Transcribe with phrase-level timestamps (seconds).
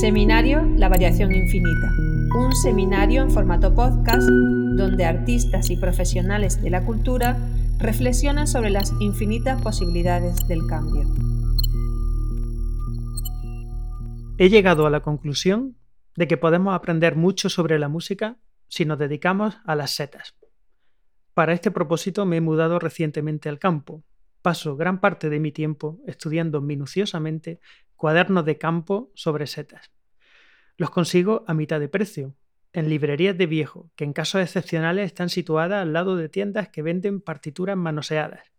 [0.00, 1.90] Seminario La Variación Infinita,
[2.36, 7.38] un seminario en formato podcast donde artistas y profesionales de la cultura
[7.78, 11.08] reflexionan sobre las infinitas posibilidades del cambio.
[14.36, 15.78] He llegado a la conclusión
[16.14, 18.36] de que podemos aprender mucho sobre la música
[18.68, 20.36] si nos dedicamos a las setas.
[21.32, 24.04] Para este propósito me he mudado recientemente al campo.
[24.42, 27.60] Paso gran parte de mi tiempo estudiando minuciosamente
[27.96, 29.90] cuadernos de campo sobre setas.
[30.76, 32.34] Los consigo a mitad de precio,
[32.72, 36.82] en librerías de viejo, que en casos excepcionales están situadas al lado de tiendas que
[36.82, 38.52] venden partituras manoseadas,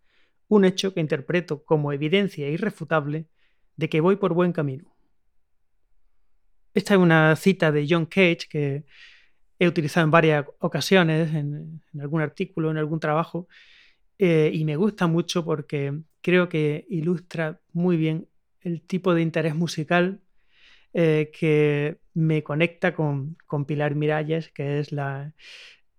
[0.48, 3.28] un hecho que interpreto como evidencia irrefutable
[3.76, 4.95] de que voy por buen camino.
[6.73, 8.86] Esta es una cita de John Cage que
[9.59, 13.48] he utilizado en varias ocasiones, en, algún artículo, en algún trabajo,
[14.17, 18.28] eh, y me gusta mucho porque creo que ilustra muy bien
[18.68, 20.20] el tipo de interés musical
[20.94, 25.34] eh, que me conecta con, Pilar Miralles, que es la,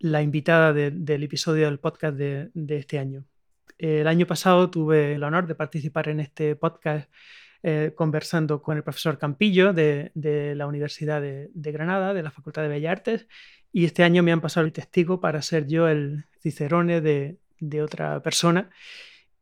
[0.00, 3.24] invitada del episodio del podcast de, este año.
[3.78, 7.10] El año pasado tuve el honor de participar en este podcast
[7.62, 10.10] eh, conversando con el profesor Campillo de,
[10.56, 13.28] la Universidad de, Granada, de la Facultad de Bellas Artes,
[13.72, 17.82] y este año me han pasado el testigo para ser yo el cicerone de, de
[17.82, 18.70] otra persona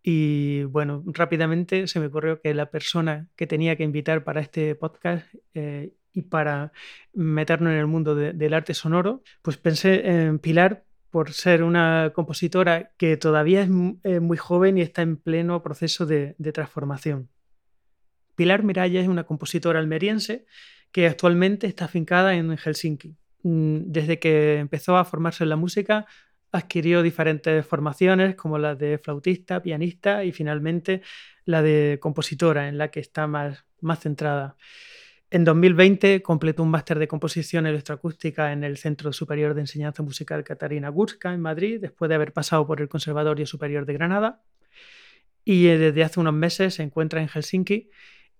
[0.08, 4.76] y bueno, rápidamente se me ocurrió que la persona que tenía que invitar para este
[4.76, 6.70] podcast eh, y para
[7.12, 12.92] meternos en el mundo del arte sonoro, pues pensé en Pilar por ser una compositora
[12.96, 13.68] que todavía es
[14.04, 17.28] eh, muy joven y está en pleno proceso de, transformación.
[18.36, 20.46] Pilar Miralla es una compositora almeriense
[20.92, 23.16] que actualmente está afincada en Helsinki.
[23.42, 26.06] Mm, desde que empezó a formarse en la música,
[26.56, 31.02] adquirió diferentes formaciones como la de flautista, pianista y finalmente
[31.44, 34.56] la de compositora, en la que está más, más centrada.
[35.30, 40.44] En 2020 completó un máster de composición electroacústica en el Centro Superior de Enseñanza Musical
[40.44, 44.42] Catarina Gurska en Madrid, después de haber pasado por el Conservatorio Superior de Granada.
[45.44, 47.90] Y eh, desde hace unos meses se encuentra en Helsinki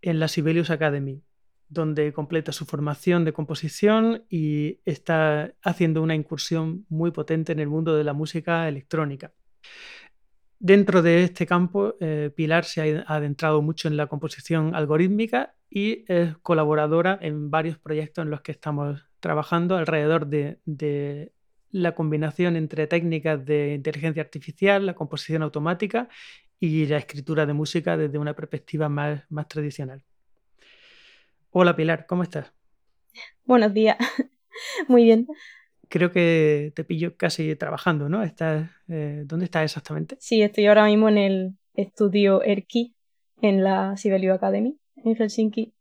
[0.02, 1.22] en la Sibelius Academy,
[1.68, 7.68] donde completa su formación de composición y está haciendo una incursión muy potente en el
[7.68, 9.32] mundo de la música electrónica.
[10.58, 16.04] Dentro de este campo, eh, Pilar se ha adentrado mucho en la composición algorítmica y
[16.08, 21.32] es colaboradora en varios proyectos en los que estamos trabajando alrededor de,
[21.72, 26.08] la combinación entre técnicas de inteligencia artificial, la composición automática
[26.58, 30.02] y la escritura de música desde una perspectiva más tradicional.
[31.58, 32.52] Hola Pilar, ¿cómo estás?
[33.46, 33.96] Buenos días,
[34.88, 35.26] muy bien.
[35.88, 38.22] Creo que te pillo casi trabajando, ¿no?
[38.22, 40.18] ¿Estás, eh, ¿Dónde estás exactamente?
[40.20, 42.94] Sí, estoy ahora mismo en el estudio Erki,
[43.40, 45.72] en la Sibelius Academy, en Helsinki.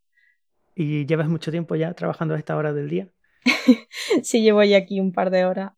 [0.76, 3.10] ¿Y llevas mucho tiempo ya trabajando a esta hora del día?
[4.24, 5.74] sí, llevo ya aquí un par de horas.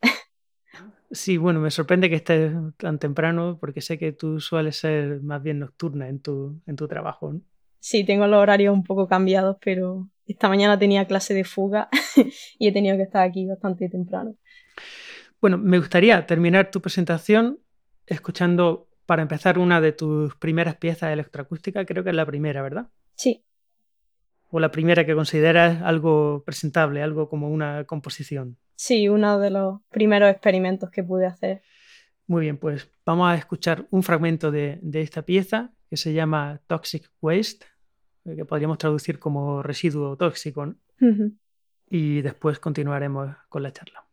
[1.10, 5.42] Sí, bueno, me sorprende que estés tan temprano porque sé que tú sueles ser más
[5.42, 7.34] bien nocturna en tu, en tu trabajo.
[7.34, 7.42] ¿no?
[7.80, 11.90] Sí, tengo los horarios un poco cambiados, pero esta mañana tenía clase de fuga
[12.60, 14.36] y he tenido que estar aquí bastante temprano.
[15.40, 17.60] Bueno, me gustaría terminar tu presentación
[18.06, 21.86] escuchando, para empezar, una de tus primeras piezas electroacústicas.
[21.86, 22.88] Creo que es la primera, ¿verdad?
[23.16, 23.44] Sí.
[24.50, 28.58] O la primera que consideras algo presentable, algo como una composición.
[28.76, 31.62] Sí, uno de los primeros experimentos que pude hacer.
[32.26, 36.60] Muy bien, pues vamos a escuchar un fragmento de, de esta pieza que se llama
[36.68, 37.66] Toxic Waste,
[38.26, 40.76] eh, que podríamos traducir como residuo tóxico.
[41.90, 44.07] Y después continuaremos con la charla.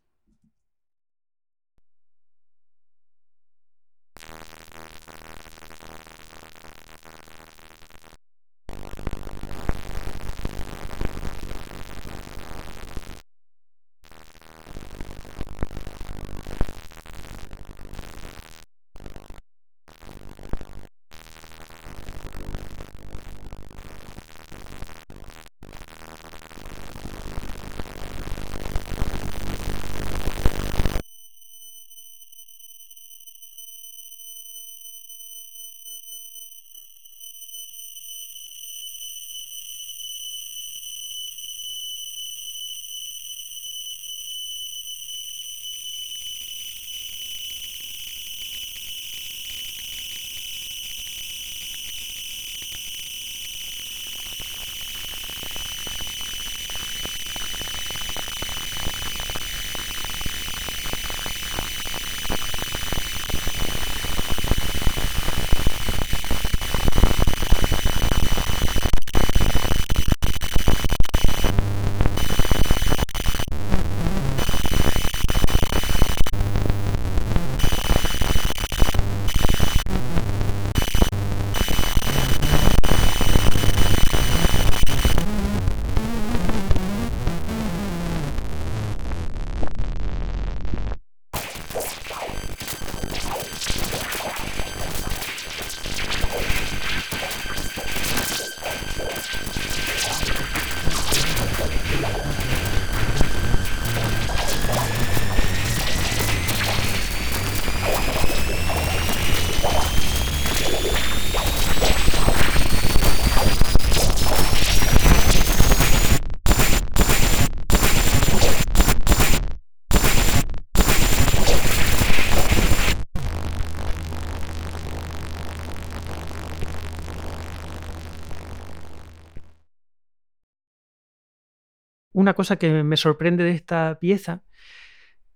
[132.25, 134.43] Una cosa que me sorprende de esta pieza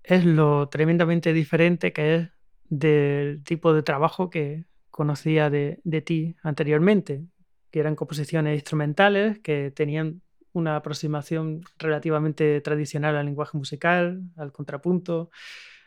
[0.03, 2.31] es lo tremendamente diferente que es
[2.71, 7.27] del tipo de trabajo que conocía de, de ti anteriormente,
[7.71, 10.23] que eran composiciones instrumentales que tenían
[10.55, 15.31] una aproximación relativamente tradicional al lenguaje musical, al contrapunto,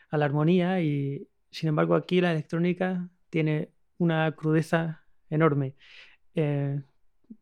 [0.08, 5.74] a la armonía y sin embargo aquí la electrónica tiene una crudeza enorme.
[6.36, 6.80] Eh,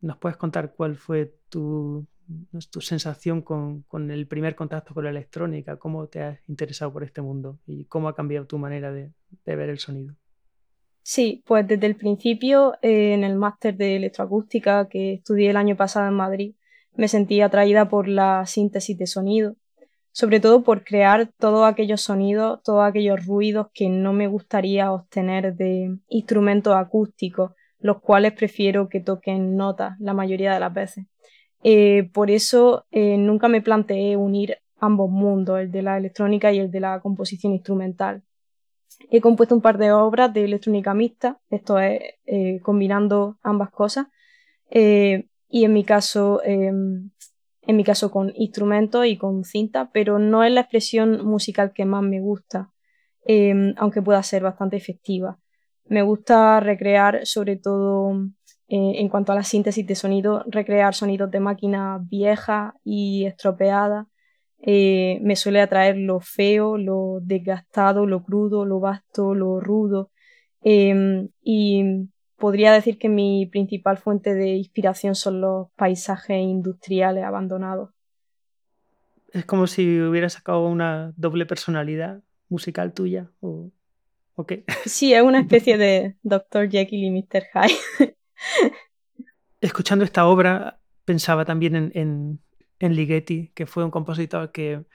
[0.01, 2.07] ¿Nos puedes contar cuál fue tu,
[2.69, 5.77] tu sensación con, el primer contacto con la electrónica?
[5.77, 9.11] ¿Cómo te has interesado por este mundo y cómo ha cambiado tu manera de,
[9.45, 10.15] ver el sonido?
[11.03, 15.75] Sí, pues desde el principio eh, en el máster de electroacústica que estudié el año
[15.75, 16.55] pasado en Madrid,
[16.95, 19.55] me sentí atraída por la síntesis de sonido,
[20.11, 25.55] sobre todo por crear todos aquellos sonidos, todos aquellos ruidos que no me gustaría obtener
[25.55, 31.05] de instrumentos acústicos, los cuales prefiero que toquen notas la mayoría de las veces.
[31.63, 36.59] Eh, por eso eh, nunca me planteé unir ambos mundos, el de la electrónica y
[36.59, 38.23] el de la composición instrumental.
[39.09, 44.07] He compuesto un par de obras de electrónica mixta, esto es eh, combinando ambas cosas,
[44.73, 47.11] y en mi caso, em,
[47.63, 51.83] en mi caso con instrumentos y con cinta, pero no es la expresión musical que
[51.85, 52.71] más me gusta,
[53.25, 55.39] em, aunque pueda ser bastante efectiva.
[55.85, 58.13] Me gusta recrear, sobre todo
[58.73, 64.07] eh, en cuanto a la síntesis de sonido, recrear sonidos de máquina vieja y estropeada.
[64.61, 70.09] Eh, me suele atraer lo feo, lo desgastado, lo crudo, lo vasto, lo rudo.
[70.61, 72.07] Em, y
[72.37, 77.89] podría decir que mi principal fuente de inspiración son los paisajes industriales abandonados.
[79.33, 83.69] Es como si hubiera sacado una doble personalidad musical tuya, ¿o,
[84.47, 84.63] qué?
[84.85, 86.69] Sí, es una especie de Dr.
[86.69, 87.43] Jekyll y Mr.
[87.51, 88.15] Hyde.
[89.61, 92.39] Escuchando esta obra, pensaba también en,
[92.79, 94.85] en, Ligeti, que fue un compositor que,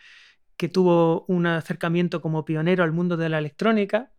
[0.73, 4.13] tuvo un acercamiento como pionero al mundo de la electrónica.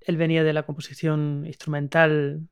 [0.00, 2.48] Él venía de la composición instrumental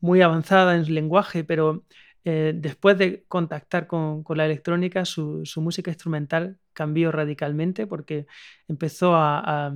[0.00, 1.84] muy avanzada en su lenguaje, pero
[2.24, 8.26] eh, después de contactar con, la electrónica, su, música instrumental cambió radicalmente porque
[8.68, 9.74] empezó a,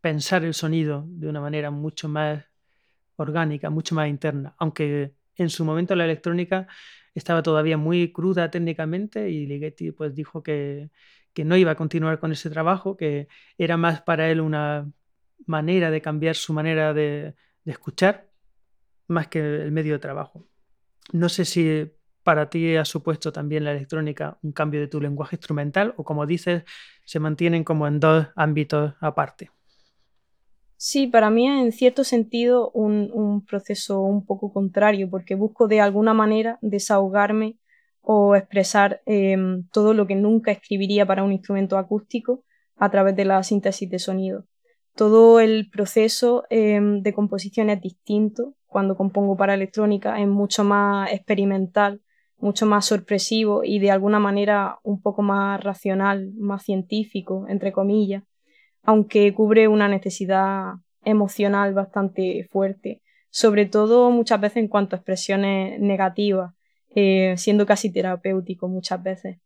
[0.00, 2.44] pensar el sonido de una manera mucho más
[3.16, 6.66] orgánica, mucho más interna, aunque en su momento la electrónica
[7.14, 10.90] estaba todavía muy cruda técnicamente y Ligeti pues dijo que,
[11.32, 14.90] que no iba a continuar con ese trabajo, que era más para él una
[15.46, 18.30] manera de cambiar su manera de, escuchar
[19.08, 20.46] más que el medio de trabajo.
[21.12, 25.36] No sé si para ti ha supuesto también la electrónica un cambio de tu lenguaje
[25.36, 26.64] instrumental o como dices,
[27.04, 29.50] se mantienen como en dos ámbitos aparte.
[30.76, 36.14] Sí, para mí en cierto sentido un, proceso un poco contrario porque busco de alguna
[36.14, 37.56] manera desahogarme
[38.02, 42.44] o expresar em, todo lo que nunca escribiría para un instrumento acústico
[42.76, 44.44] a través de la síntesis de sonido
[44.96, 48.54] todo el proceso em, de composición es distinto.
[48.66, 52.00] Cuando compongo para electrónica es mucho más experimental,
[52.38, 58.24] mucho más sorpresivo y de alguna manera un poco más racional, más científico, entre comillas,
[58.86, 60.74] aunque cubre una necesidad
[61.04, 66.54] emocional bastante fuerte, sobre todo muchas veces en cuanto a expresiones negativas,
[66.94, 69.38] eh, siendo casi terapéutico muchas veces.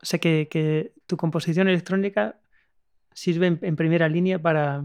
[0.00, 2.38] O sea que, que tu composición electrónica
[3.14, 4.84] sirve en, primera línea para,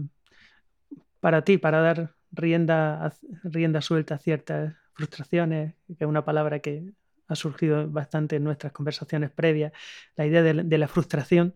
[1.20, 3.14] para ti, para dar rienda,
[3.44, 6.92] rienda suelta a ciertas frustraciones, que es una palabra que
[7.26, 9.72] ha surgido bastante en nuestras conversaciones previas,
[10.16, 11.54] la idea de, la frustración.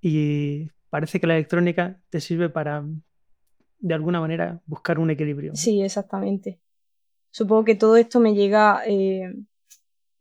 [0.00, 2.82] Y parece que la electrónica te sirve para,
[3.80, 5.54] de alguna manera, buscar un equilibrio.
[5.54, 6.58] Sí, exactamente.
[7.30, 9.30] Supongo que todo esto me llega, eh,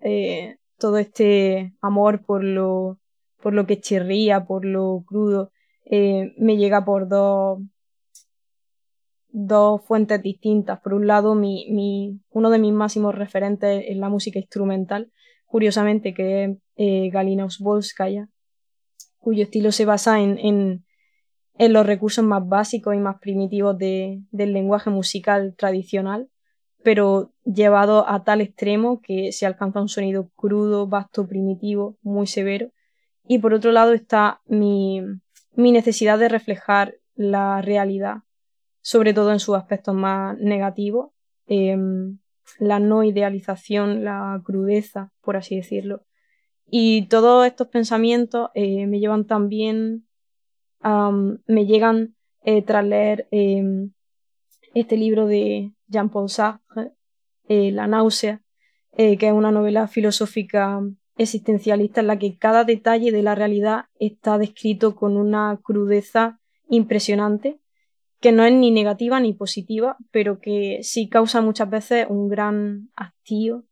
[0.01, 2.99] eh, todo este amor por lo,
[3.41, 5.53] por lo que chirría, por lo crudo,
[5.85, 7.61] eh, me llega por dos,
[9.29, 10.81] dos fuentes distintas.
[10.81, 15.09] Por un lado, mi, mi, uno de mis máximos referentes es la música instrumental,
[15.45, 18.27] curiosamente, que es Galina Usbolskaya,
[19.25, 20.37] cuyo estilo se basa en,
[21.57, 26.29] en, los recursos más básicos y más primitivos de, del lenguaje musical tradicional,
[26.83, 32.69] pero llevado a tal extremo que se alcanza un sonido crudo, vasto, primitivo, muy severo.
[33.27, 35.01] Y por otro lado está mi,
[35.55, 38.17] mi necesidad de reflejar la realidad,
[38.81, 41.13] sobre todo en sus aspectos más negativos,
[41.47, 42.19] em,
[42.59, 46.03] la no idealización, la crudeza, por así decirlo.
[46.77, 50.05] Y todos estos pensamientos eh, me llevan también,
[50.83, 53.93] me llegan eh, tras leer em,
[54.73, 56.91] este libro de Jean-Paul Sartre,
[57.47, 58.41] eh, La náusea,
[58.91, 60.81] que es una novela filosófica
[61.15, 67.61] existencialista en la que cada detalle de la realidad está descrito con una crudeza impresionante,
[68.19, 72.89] que no es ni negativa ni positiva, pero que sí causa muchas veces un gran
[72.97, 73.63] hastío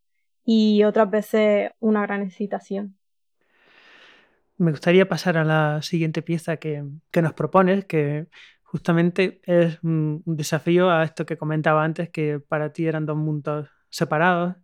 [0.44, 2.96] y otras veces una gran excitación.
[4.56, 6.84] Me gustaría pasar a la siguiente pieza que,
[7.20, 8.28] nos propones, que
[8.62, 13.68] justamente es un desafío a esto que comentaba antes, que para ti eran dos mundos
[13.88, 14.54] separados.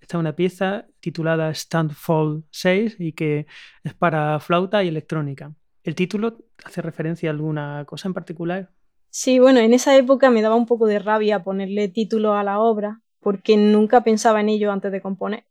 [0.00, 3.46] Esta es una pieza titulada Stand Fall 6 y que
[3.82, 5.54] es para flauta y electrónica.
[5.82, 8.70] ¿El título hace referencia a alguna cosa en particular?
[9.10, 12.58] Sí, bueno, en esa época me daba un poco de rabia ponerle título a la
[12.58, 15.44] obra porque nunca pensaba en ello antes de componer.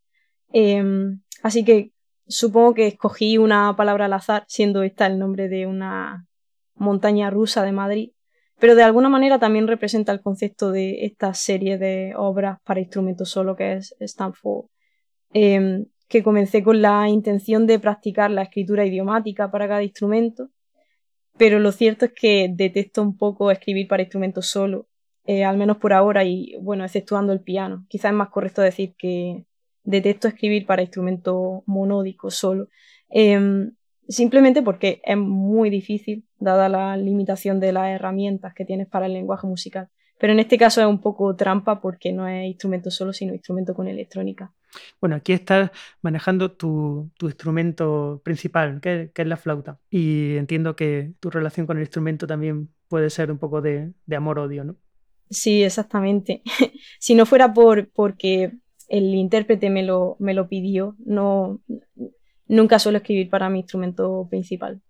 [0.53, 1.91] Em, así que
[2.27, 6.27] supongo que escogí una palabra al azar, siendo esta el nombre de una
[6.75, 8.11] montaña rusa de Madrid,
[8.59, 13.29] pero de alguna manera también representa el concepto de esta serie de obras para instrumentos
[13.29, 14.67] solo que es Stanford,
[15.33, 20.51] em, que comencé con la intención de practicar la escritura idiomática para cada instrumento,
[21.37, 24.87] pero lo cierto es que detesto un poco escribir para instrumentos solo,
[25.25, 27.85] eh, al menos por ahora y bueno, exceptuando el piano.
[27.89, 29.45] Quizás es más correcto decir que
[29.83, 32.69] detesto escribir para instrumento monódico solo.
[33.09, 33.73] Em,
[34.07, 39.13] simplemente porque es muy difícil, dada la limitación de las herramientas que tienes para el
[39.13, 39.89] lenguaje musical.
[40.19, 43.73] Pero en este caso es un poco trampa porque no es instrumento solo, sino instrumento
[43.73, 44.53] con electrónica.
[45.01, 49.79] Bueno, aquí estás manejando tu, instrumento principal, que, es la flauta.
[49.89, 54.15] Y entiendo que tu relación con el instrumento también puede ser un poco de, de
[54.15, 54.77] amor-odio, ¿no?
[55.33, 56.41] Sí, exactamente.
[56.99, 58.53] si no fuera por porque
[58.87, 60.95] el intérprete me lo, me lo pidió.
[61.05, 61.59] No,
[62.47, 64.81] nunca suelo escribir para mi instrumento principal.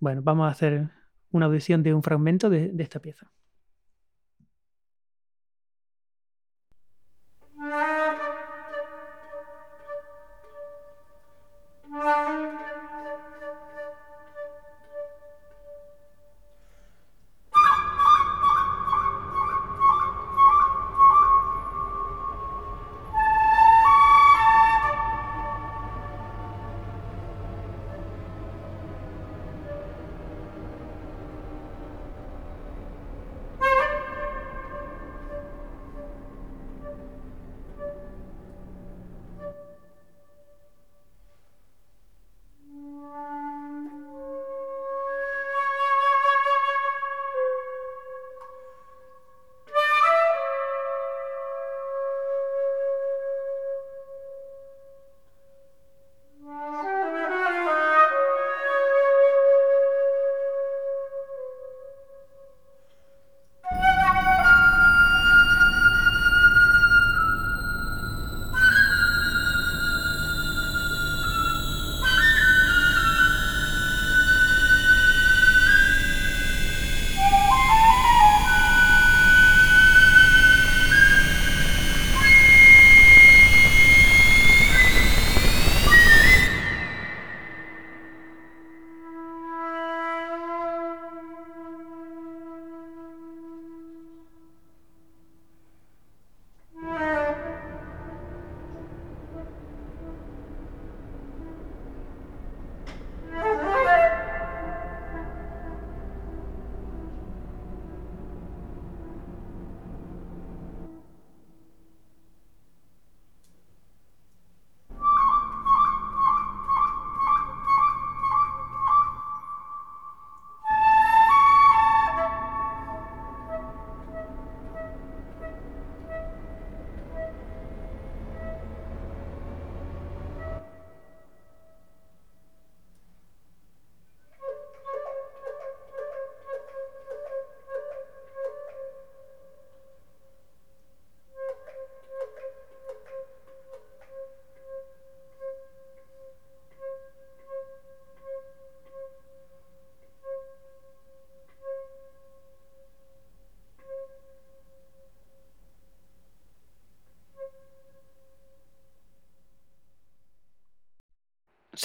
[0.00, 0.88] Bueno, vamos a hacer
[1.32, 3.30] una audición de un fragmento de esta pieza.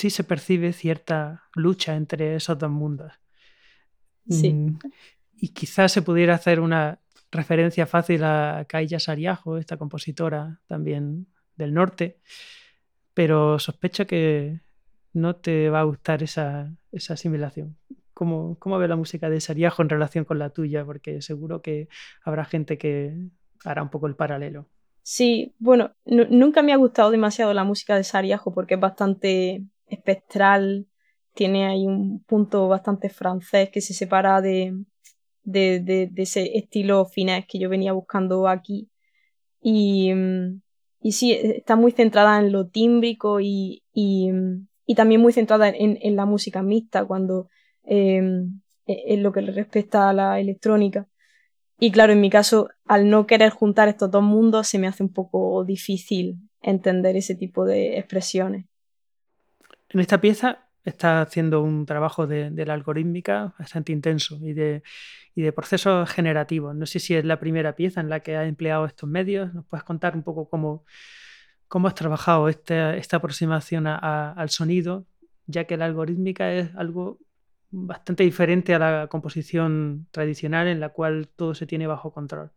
[0.04, 3.14] sí se percibe cierta lucha entre esos dos mundos.
[4.28, 4.52] Sí.
[4.52, 4.80] Mm,
[5.38, 7.00] y quizás se pudiera hacer una
[7.32, 12.20] referencia fácil a Kaya Sariajo, esta compositora también del norte,
[13.14, 14.60] pero sospecho que
[15.14, 17.78] no te va a gustar esa, asimilación.
[18.14, 20.84] ¿Cómo, ¿Cómo ve la música de Sariajo en relación con la tuya?
[20.84, 21.88] Porque seguro que
[22.26, 23.30] habrá gente que
[23.64, 24.68] hará un poco el paralelo.
[25.02, 30.88] Sí, bueno, nunca me ha gustado demasiado la música de Sariajo porque es bastante espectral,
[31.34, 34.76] tiene ahí un punto bastante francés que se separa de,
[35.44, 38.90] de, ese estilo finés que yo venía buscando aquí.
[39.62, 40.12] Y,
[41.02, 44.32] y sí, está muy centrada en lo tímbrico y, y,
[44.96, 47.50] también muy centrada en, la música mixta, cuando
[47.84, 51.08] em, e, en lo que respecta a la electrónica.
[51.80, 55.04] Y claro, en mi caso, al no querer juntar estos dos mundos, se me hace
[55.04, 58.66] un poco difícil entender ese tipo de expresiones.
[59.94, 64.82] En esta pieza está haciendo un trabajo de, la algorítmica bastante intenso y de,
[65.36, 66.76] y de procesos generativos.
[66.76, 69.54] No sé si es la primera pieza en la que has empleado estos medios.
[69.54, 70.84] ¿Nos puedes contar un poco cómo,
[71.88, 75.06] has trabajado esta, esta aproximación al sonido,
[75.46, 77.20] ya que la algorítmica es algo
[77.70, 82.52] bastante diferente a la composición tradicional en la cual todo se tiene bajo control.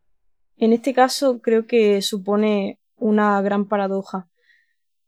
[0.56, 4.26] En este caso creo que supone una gran paradoja.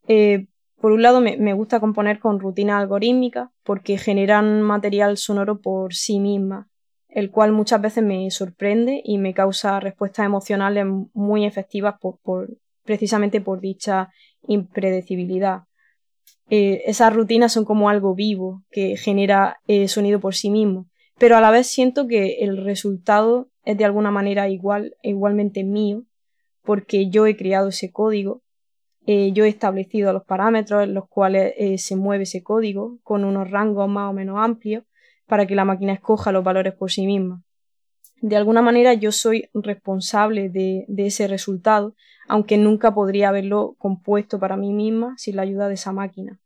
[0.06, 0.46] Eh,
[0.80, 6.20] por un lado me, gusta componer con rutinas algorítmicas porque generan material sonoro por sí
[6.20, 6.66] mismas,
[7.08, 11.96] el cual muchas veces me sorprende y me causa respuestas emocionales muy efectivas
[12.84, 14.10] precisamente por dicha
[14.46, 15.62] impredecibilidad.
[16.48, 20.86] Eh, esas rutinas son como algo vivo que genera eh, sonido por sí mismo,
[21.18, 26.04] pero a la vez siento que el resultado es de alguna manera igual, igualmente mío,
[26.62, 28.42] porque yo he creado ese código,
[29.10, 33.50] eh, yo he establecido los parámetros en los cuales se mueve ese código con unos
[33.50, 34.84] rangos más o menos amplios
[35.26, 37.42] para que la máquina escoja los valores por sí misma.
[38.20, 41.94] De alguna manera yo soy responsable de ese resultado,
[42.28, 46.38] aunque nunca podría haberlo compuesto para mí misma sin la ayuda de esa máquina.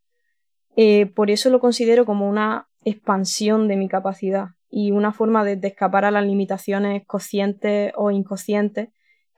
[0.77, 5.59] Eh, por eso lo considero como una expansión de mi capacidad y una forma de,
[5.66, 8.88] escapar a las limitaciones conscientes o inconscientes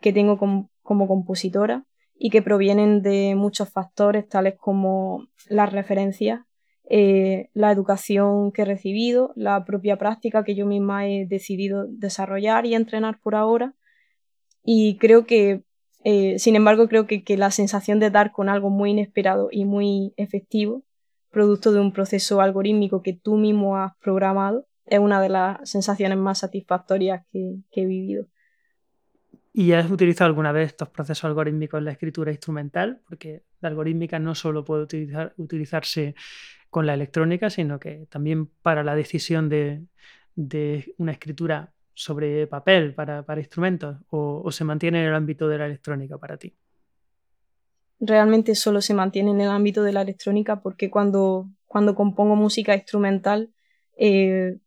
[0.00, 1.84] que tengo como compositora
[2.16, 6.40] y que provienen de muchos factores tales como las referencias,
[6.88, 12.66] eh, la educación que he recibido, la propia práctica que yo misma he decidido desarrollar
[12.66, 13.74] y entrenar por ahora.
[14.62, 15.64] Y creo que
[16.04, 20.12] eh, sin embargo, creo que, la sensación de dar con algo muy inesperado y muy
[20.18, 20.84] efectivo,
[21.30, 26.18] producto de un proceso algorítmico que tú mismo has programado, es una de las sensaciones
[26.18, 28.26] más satisfactorias que, he vivido.
[29.56, 33.00] ¿Y has utilizado alguna vez estos procesos algorítmicos en la escritura instrumental?
[33.08, 34.82] Porque la algorítmica no solo puede
[35.36, 36.16] utilizarse
[36.70, 39.84] con la electrónica, sino que también para la decisión de,
[40.34, 45.66] de una escritura sobre papel para, instrumentos o, se mantiene en el ámbito de la
[45.66, 46.52] electrónica para ti?
[48.00, 52.74] Realmente solo se mantiene en el ámbito de la electrónica porque cuando, cuando compongo música
[52.74, 53.52] instrumental,
[53.96, 54.58] eh,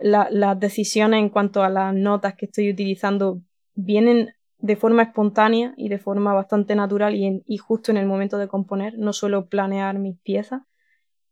[0.00, 3.42] las decisiones en cuanto a las notas que estoy utilizando
[3.82, 8.48] vienen de forma espontánea y de forma bastante natural y, justo en el momento de
[8.48, 8.98] componer.
[8.98, 10.62] No suelo planear mis piezas,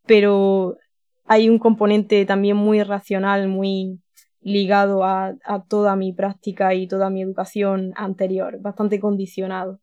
[0.07, 0.79] pero
[1.27, 4.01] hay un componente también muy racional, muy,
[4.41, 5.37] ligado a,
[5.69, 9.81] toda mi práctica y toda mi educación anterior, bastante condicionado.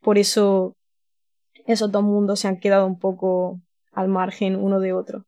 [0.00, 0.76] Por eso
[1.66, 3.60] esos dos mundos se han quedado un poco
[3.92, 5.24] al margen uno de otro.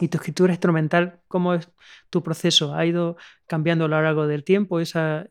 [0.00, 1.68] ¿Y tu escritura instrumental, cómo es
[2.10, 2.74] tu proceso?
[2.74, 5.26] ¿Ha ido cambiando a lo largo del tiempo esa,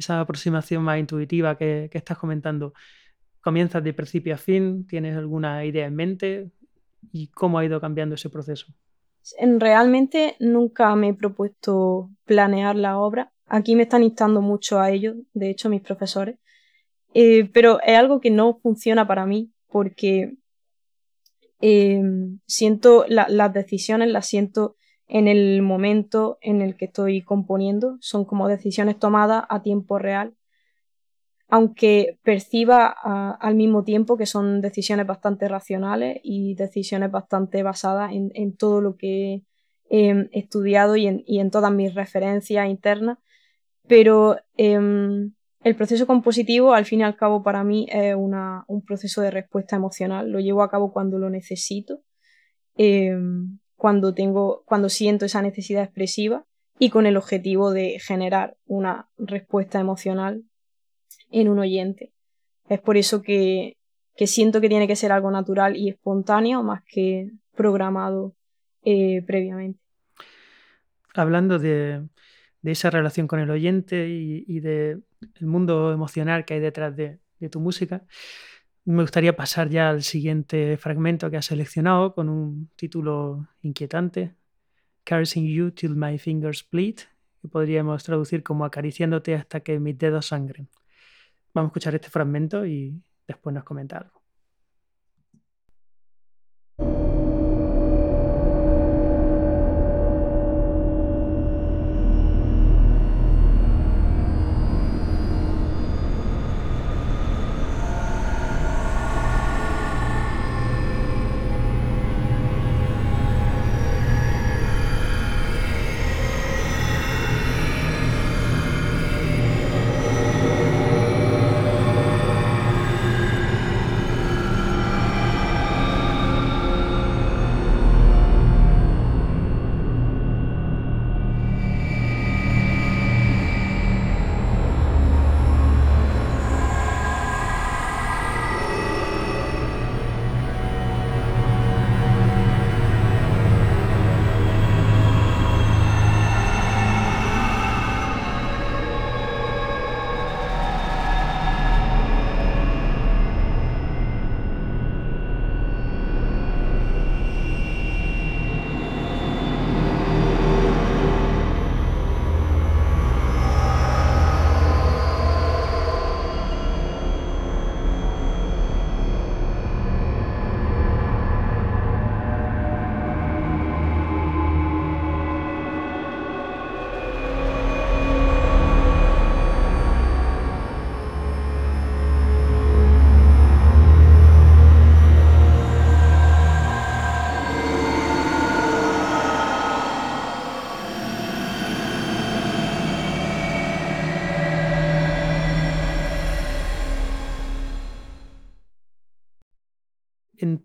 [0.00, 2.72] esa aproximación más intuitiva que, que estás comentando?
[3.40, 4.86] ¿Comienzas de principio a fin?
[4.86, 6.50] ¿Tienes alguna idea en mente?
[7.12, 8.66] ¿Y cómo ha ido cambiando ese proceso?
[9.38, 13.32] Realmente nunca me he propuesto planear la obra.
[13.46, 16.38] Aquí me están instando mucho a ello, de hecho, mis profesores.
[17.14, 20.34] Eh, pero es algo que no funciona para mí porque
[21.60, 24.76] em, siento las decisiones, las siento
[25.10, 27.98] en el momento en el que estoy componiendo.
[28.00, 30.34] Son como decisiones tomadas a tiempo real
[31.50, 38.56] aunque perciba al mismo tiempo que son decisiones bastante racionales y decisiones bastante basadas en,
[38.56, 39.42] todo lo que
[39.90, 43.18] he estudiado y en, todas mis referencias internas,
[43.88, 45.32] pero em,
[45.64, 49.74] el proceso compositivo al fin y al cabo para mí es un proceso de respuesta
[49.74, 52.00] emocional, lo llevo a cabo cuando lo necesito,
[52.76, 56.44] em, cuando, tengo, cuando siento esa necesidad expresiva
[56.78, 60.44] y con el objetivo de generar una respuesta emocional
[61.30, 62.12] en un oyente.
[62.68, 63.78] Es por eso que,
[64.26, 68.34] siento que tiene que ser algo natural y espontáneo más que programado
[68.84, 69.80] eh, previamente.
[71.14, 72.06] Hablando de,
[72.62, 75.02] esa relación con el oyente y, del
[75.40, 77.18] mundo emocional que hay detrás de,
[77.50, 78.04] tu música,
[78.90, 84.34] me gustaría pasar ya al siguiente fragmento que has seleccionado con un título inquietante,
[85.04, 86.96] Caressing You Till My Fingers Bleed,
[87.40, 90.68] que podríamos traducir como acariciándote hasta que mis dedos sangren.
[91.54, 94.19] Vamos a escuchar este fragmento y después nos comenta algo.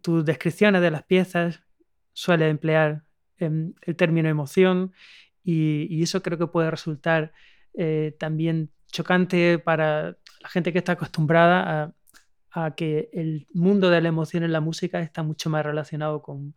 [0.06, 1.64] Tus descripciones de las piezas
[2.14, 3.06] suele emplear
[3.40, 4.94] em, el término emoción
[5.44, 7.34] y, eso creo que puede resultar
[7.74, 11.96] eh, también chocante para la gente que está acostumbrada
[12.52, 16.54] a, que el mundo de la emoción en la música está mucho más relacionado con,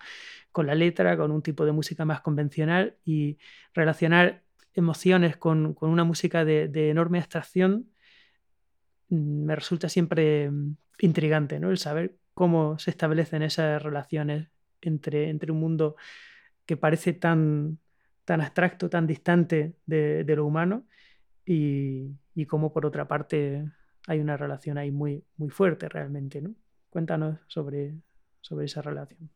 [0.54, 3.38] la letra, con un tipo de música más convencional y
[3.72, 4.42] relacionar
[4.74, 7.88] emociones con, una música de, de, enorme abstracción
[9.08, 11.70] mm, me resulta siempre mm, intrigante, ¿no?
[11.70, 14.46] El saber cómo se establecen esas relaciones
[14.80, 15.96] entre, entre un mundo
[16.66, 17.80] que parece tan,
[18.24, 20.84] tan abstracto, tan distante de, lo humano
[21.44, 23.64] y, y, cómo por otra parte
[24.06, 26.40] hay una relación ahí muy, muy fuerte realmente.
[26.40, 26.54] ¿no?
[26.90, 27.94] Cuéntanos sobre,
[28.40, 29.28] sobre esa relación.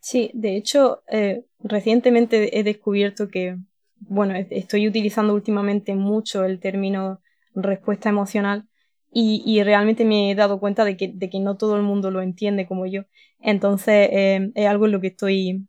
[0.00, 3.58] Sí, de hecho, eh, recientemente he descubierto que,
[4.00, 7.20] bueno, estoy utilizando últimamente mucho el término
[7.54, 8.66] respuesta emocional
[9.10, 12.86] y, realmente me he dado cuenta de que, no todo el mundo lo entiende como
[12.86, 13.04] yo.
[13.40, 15.66] Entonces eh, es algo en lo que estoy,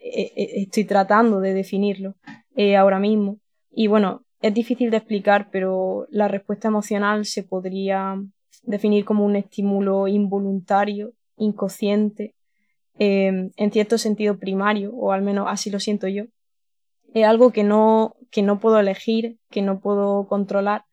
[0.00, 2.16] eh, eh, estoy tratando de definirlo
[2.76, 3.38] ahora mismo.
[3.70, 8.22] Y bueno, es difícil de explicar, pero la respuesta emocional se podría
[8.62, 12.34] definir como un estímulo involuntario, inconsciente,
[12.98, 16.24] en cierto sentido primario, o al menos así lo siento yo.
[17.12, 20.84] Es algo que no, que no puedo elegir, que no puedo controlar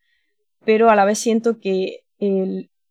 [0.66, 2.04] pero a la vez siento que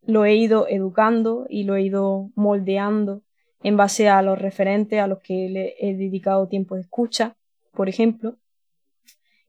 [0.02, 3.22] lo he ido educando y lo he ido moldeando
[3.62, 7.36] en base a los referentes a los que le he dedicado tiempo de escucha,
[7.72, 8.36] por ejemplo.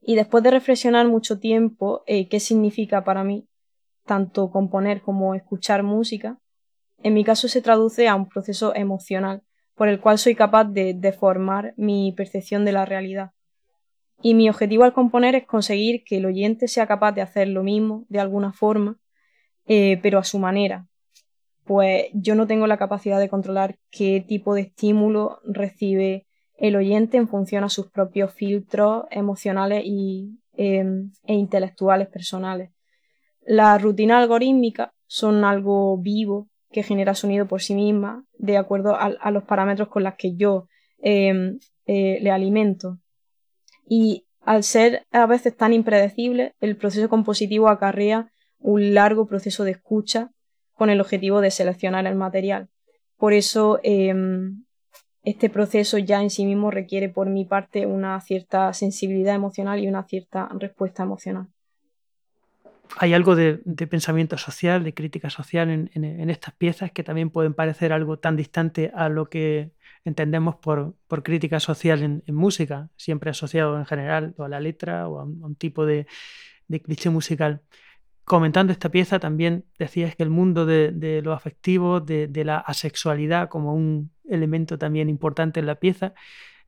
[0.00, 3.48] Y después de reflexionar mucho tiempo eh, qué significa para mí
[4.06, 6.38] tanto componer como escuchar música,
[7.02, 9.42] en mi caso se traduce a un proceso emocional
[9.74, 13.32] por el cual soy capaz de deformar mi percepción de la realidad
[14.22, 17.62] y mi objetivo al componer es conseguir que el oyente sea capaz de hacer lo
[17.62, 18.98] mismo de alguna forma,
[19.66, 20.86] eh, pero a su manera.
[21.64, 27.16] Pues yo no tengo la capacidad de controlar qué tipo de estímulo recibe el oyente
[27.16, 32.70] en función a sus propios filtros emocionales y, em, e intelectuales personales.
[33.46, 39.30] Las rutinas algorítmicas son algo vivo que genera sonido por sí misma de acuerdo a,
[39.30, 42.98] los parámetros con los que yo em, eh, le alimento.
[43.88, 49.72] Y al ser a veces tan impredecible, el proceso compositivo acarrea un largo proceso de
[49.72, 50.30] escucha
[50.72, 52.68] con el objetivo de seleccionar el material.
[53.16, 54.64] Por eso em,
[55.22, 59.88] este proceso ya en sí mismo requiere por mi parte una cierta sensibilidad emocional y
[59.88, 61.48] una cierta respuesta emocional.
[62.98, 67.92] Hay algo de, pensamiento social, de crítica social en, estas piezas que también pueden parecer
[67.92, 69.72] algo tan distante a lo que
[70.04, 75.24] entendemos por, crítica social en, música, siempre asociado en general a la letra o a
[75.24, 76.06] un, tipo de,
[76.82, 77.62] cliché musical.
[78.24, 83.74] Comentando esta pieza también decías que el mundo de, lo afectivo, de, la asexualidad como
[83.74, 86.14] un elemento también importante en la pieza,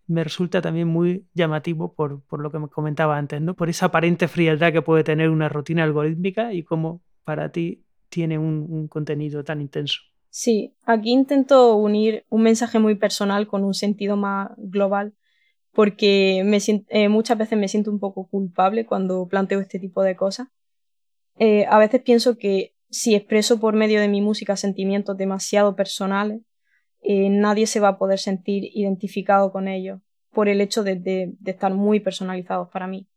[0.07, 3.55] me resulta también muy llamativo por, lo que me comentaba antes, ¿no?
[3.55, 8.38] por esa aparente frialdad que puede tener una rutina algorítmica y cómo para ti tiene
[8.38, 10.01] un, contenido tan intenso.
[10.38, 15.14] Sí, aquí intento unir un mensaje muy personal con un sentido más global,
[15.72, 16.40] porque
[16.88, 20.49] eh, muchas veces me siento un poco culpable cuando planteo este tipo de cosas.
[21.38, 26.42] Eh, a veces pienso que si expreso por medio de mi música sentimientos demasiado personales,
[27.01, 31.72] eh, nadie se va a poder sentir identificado con ellos por el hecho de, estar
[31.72, 33.09] muy personalizados para mí.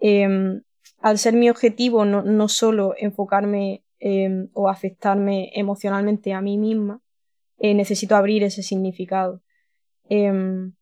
[0.00, 0.62] Em,
[0.98, 7.00] al ser mi objetivo no, no solo enfocarme em, o afectarme emocionalmente a mí misma,
[7.58, 9.42] eh, necesito abrir ese significado.
[10.08, 10.72] Em,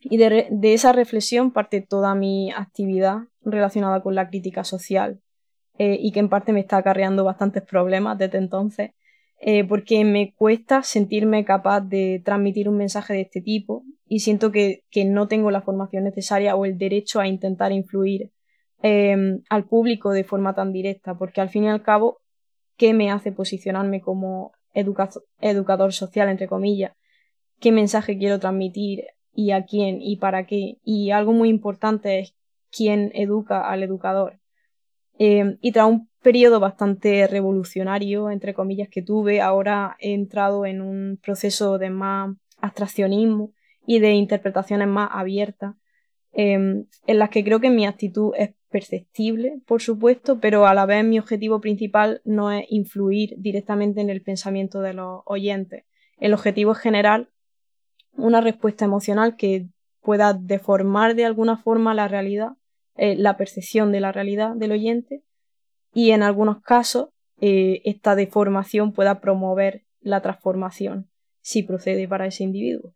[0.00, 5.20] y de, esa reflexión parte toda mi actividad relacionada con la crítica social
[5.78, 8.92] eh, y que en parte me está acarreando bastantes problemas desde entonces,
[9.40, 14.52] eh, porque me cuesta sentirme capaz de transmitir un mensaje de este tipo y siento
[14.52, 18.32] que, que no tengo la formación necesaria o el derecho a intentar influir
[18.82, 22.19] Em, al público de forma tan directa, porque al fin y al cabo,
[22.80, 26.92] ¿qué me hace posicionarme como educador social, entre comillas?
[27.60, 30.78] ¿Qué mensaje quiero transmitir y a quién y para qué?
[30.82, 32.34] Y algo muy importante es
[32.74, 34.40] quién educa al educador.
[35.18, 40.80] Em, y tras un periodo bastante revolucionario, entre comillas, que tuve, ahora he entrado en
[40.80, 43.52] un proceso de más abstraccionismo
[43.86, 45.74] y de interpretaciones más abiertas,
[46.32, 50.86] em, en las que creo que mi actitud es perceptible, por supuesto, pero a la
[50.86, 55.84] vez mi objetivo principal no es influir directamente en el pensamiento de los oyentes.
[56.18, 57.28] El objetivo es generar
[58.12, 59.68] una respuesta emocional que
[60.00, 62.52] pueda deformar de alguna forma la realidad,
[62.96, 65.22] eh, la percepción de la realidad del oyente
[65.92, 72.44] y en algunos casos eh, esta deformación pueda promover la transformación si procede para ese
[72.44, 72.94] individuo.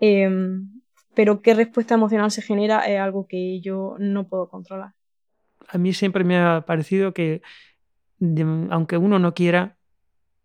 [0.00, 0.82] Em,
[1.14, 4.94] pero qué respuesta emocional se genera es algo que yo no puedo controlar
[5.72, 7.42] a mí siempre me ha parecido que,
[8.70, 9.76] aunque uno no quiera,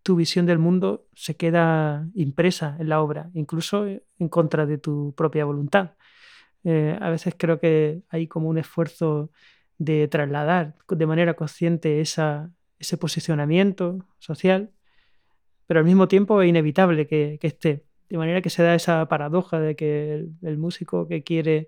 [0.03, 5.13] tu visión del mundo se queda impresa en la obra, incluso en contra de tu
[5.17, 5.95] propia voluntad.
[6.63, 9.31] Eh, a veces creo que hay como un esfuerzo
[9.77, 14.71] de trasladar de manera consciente ese posicionamiento social,
[15.67, 17.83] pero al mismo tiempo es inevitable que, esté.
[18.09, 21.67] De manera que se da esa paradoja de que el, músico que quiere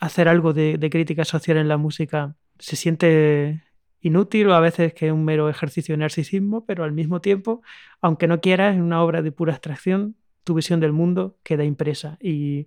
[0.00, 3.62] hacer algo de, crítica social en la música se siente
[4.00, 7.62] inútil o a veces que es un mero ejercicio de narcisismo, pero al mismo tiempo,
[8.00, 12.16] aunque no quieras, en una obra de pura abstracción, tu visión del mundo queda impresa
[12.20, 12.66] y,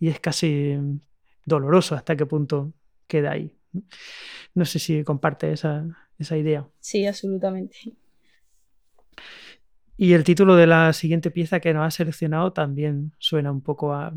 [0.00, 0.76] es casi
[1.46, 2.74] doloroso hasta qué punto
[3.06, 3.56] queda ahí.
[4.52, 5.86] No sé si comparte esa,
[6.18, 6.68] esa idea.
[6.80, 7.94] Sí, absolutamente.
[9.96, 13.94] Y el título de la siguiente pieza que nos ha seleccionado también suena un poco
[13.94, 14.12] a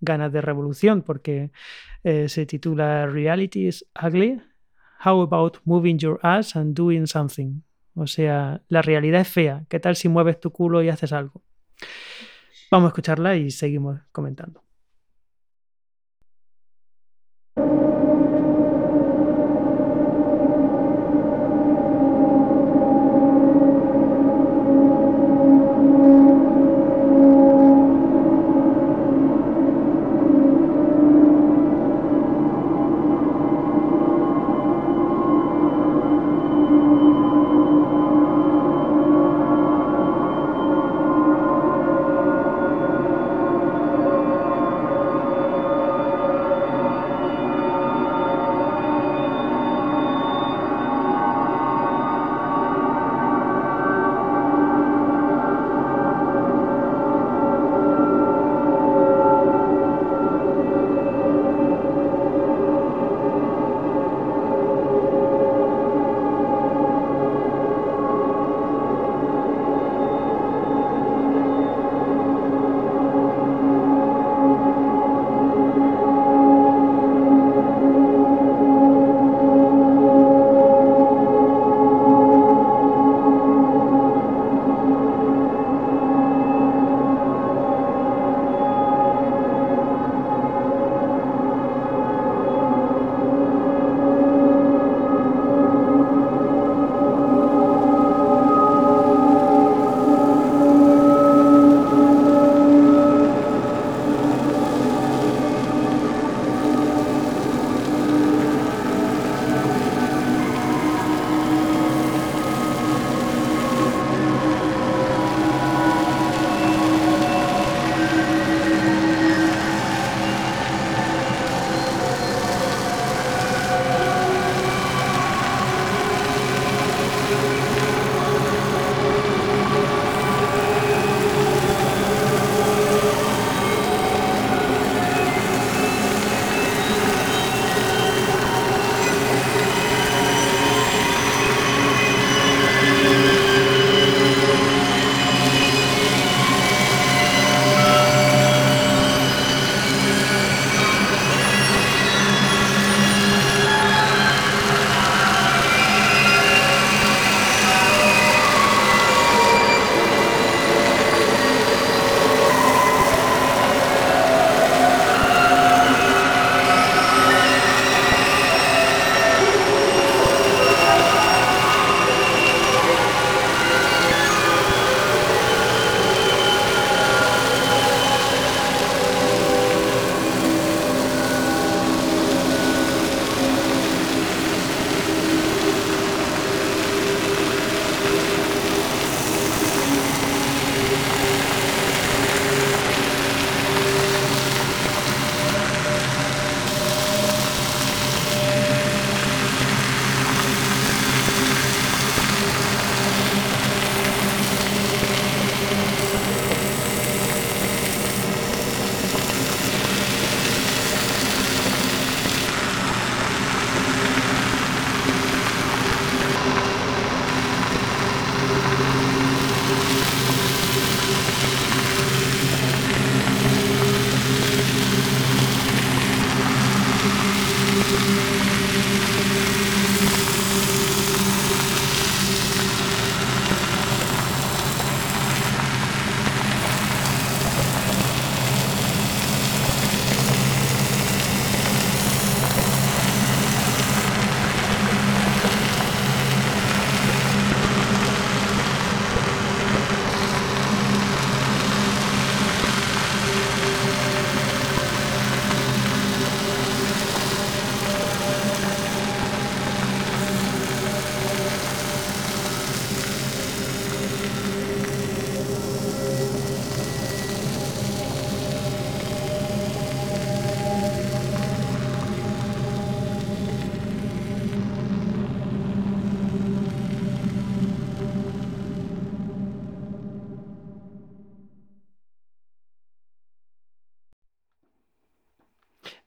[0.00, 1.50] ganas de revolución porque
[2.04, 4.40] eh, se titula Reality is Ugly
[5.04, 7.62] How about moving your ass and doing something?
[7.94, 9.64] O sea, la realidad es fea.
[9.68, 11.42] ¿Qué tal si mueves tu culo y haces algo?
[12.70, 14.67] Vamos a escucharla y seguimos comentando.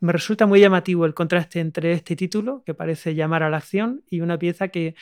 [0.01, 4.03] Me resulta muy llamativo el contraste entre este título, que parece llamar a la acción,
[4.09, 4.95] y una pieza que,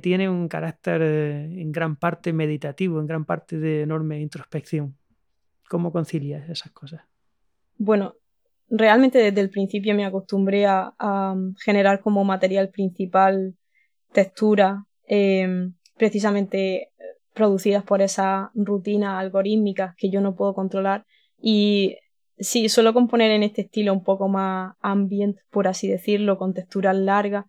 [0.00, 4.96] tiene un carácter eh, en gran parte meditativo, en gran parte de enorme introspección.
[5.68, 7.02] ¿Cómo concilias esas cosas?
[7.78, 8.14] Bueno,
[8.68, 10.92] realmente desde el principio me acostumbré a,
[11.64, 13.54] generar como material principal
[14.12, 16.90] texturas em, precisamente
[17.32, 21.04] producidas por esas rutinas algorítmicas que yo no puedo controlar
[21.40, 21.96] y
[22.38, 26.96] sí, suelo componer en este estilo un poco más ambient, por así decirlo, con texturas
[26.96, 27.46] largas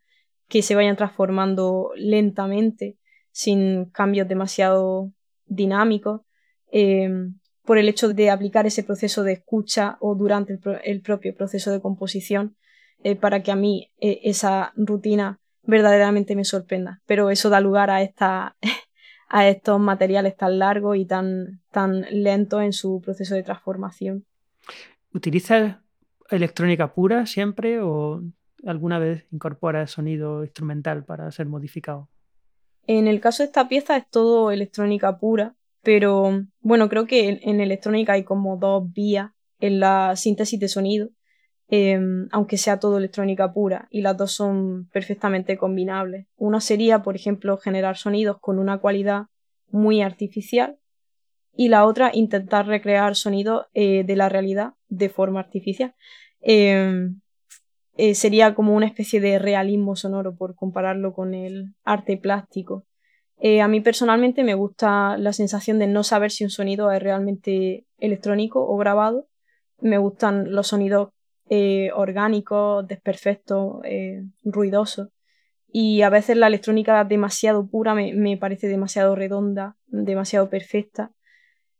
[0.47, 2.97] que se vayan transformando lentamente,
[3.31, 5.11] sin cambios demasiado
[5.45, 6.21] dinámicos.
[6.71, 11.69] Em, por el hecho de aplicar ese proceso de escucha o durante el, propio proceso
[11.69, 12.55] de composición
[13.03, 17.01] eh, para que a mí eh, esa rutina verdaderamente me sorprenda.
[17.05, 18.55] Pero eso da lugar a, esta,
[19.29, 24.25] a estos materiales tan largos y tan, tan lentos en su proceso de transformación.
[25.13, 25.77] ¿Utilizas
[26.29, 28.21] electrónica pura siempre o
[28.65, 32.09] alguna vez incorporas sonido instrumental para ser modificado?
[32.85, 37.59] En el caso de esta pieza es todo electrónica pura, pero bueno, creo que en,
[37.59, 41.09] electrónica hay como dos vías en la síntesis de sonido,
[41.69, 46.27] em, aunque sea todo electrónica pura, y las dos son perfectamente combinables.
[46.37, 49.27] Una sería, por ejemplo, generar sonidos con una cualidad
[49.69, 50.77] muy artificial,
[51.57, 55.95] y la otra, intentar recrear sonidos eh, de la realidad de forma artificial.
[56.39, 57.19] Em,
[57.97, 62.85] eh, sería como una especie de realismo sonoro, por compararlo con el arte plástico.
[63.39, 67.01] Eh, a mí personalmente me gusta la sensación de no saber si un sonido es
[67.01, 69.27] realmente electrónico o grabado.
[69.81, 71.09] Me gustan los sonidos
[71.93, 73.81] orgánicos, desperfectos,
[74.43, 75.09] ruidosos.
[75.71, 81.11] Y a veces la electrónica demasiado pura me, parece demasiado redonda, demasiado perfecta.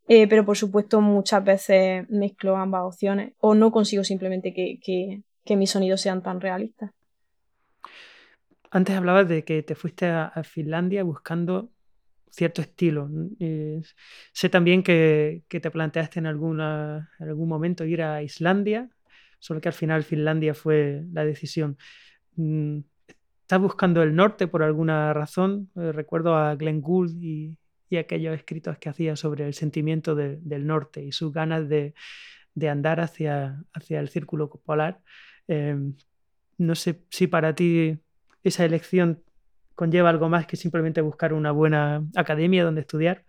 [0.08, 6.00] Pero por supuesto muchas veces mezclo ambas opciones o no consigo simplemente que mis sonidos
[6.00, 6.90] sean tan realistas.
[8.70, 11.70] Antes hablabas de que te fuiste a, Finlandia buscando
[12.30, 13.08] cierto estilo.
[13.40, 13.80] Eh,
[14.32, 18.90] sé también que, te planteaste en, alguna, algún momento ir a Islandia,
[19.38, 21.78] solo que al final Finlandia fue la decisión.
[22.36, 22.80] Mm,
[23.42, 25.70] ¿Estás buscando el norte por alguna razón?
[25.74, 27.56] Eh, recuerdo a Glenn Gould y,
[27.96, 31.94] aquellos escritos que hacía sobre el sentimiento del norte y sus ganas de,
[32.68, 35.00] andar hacia, hacia el círculo polar.
[35.46, 35.76] Eh,
[36.58, 37.98] no sé si para ti
[38.42, 39.22] esa elección
[39.74, 43.24] conlleva algo más que simplemente buscar una buena academia donde estudiar,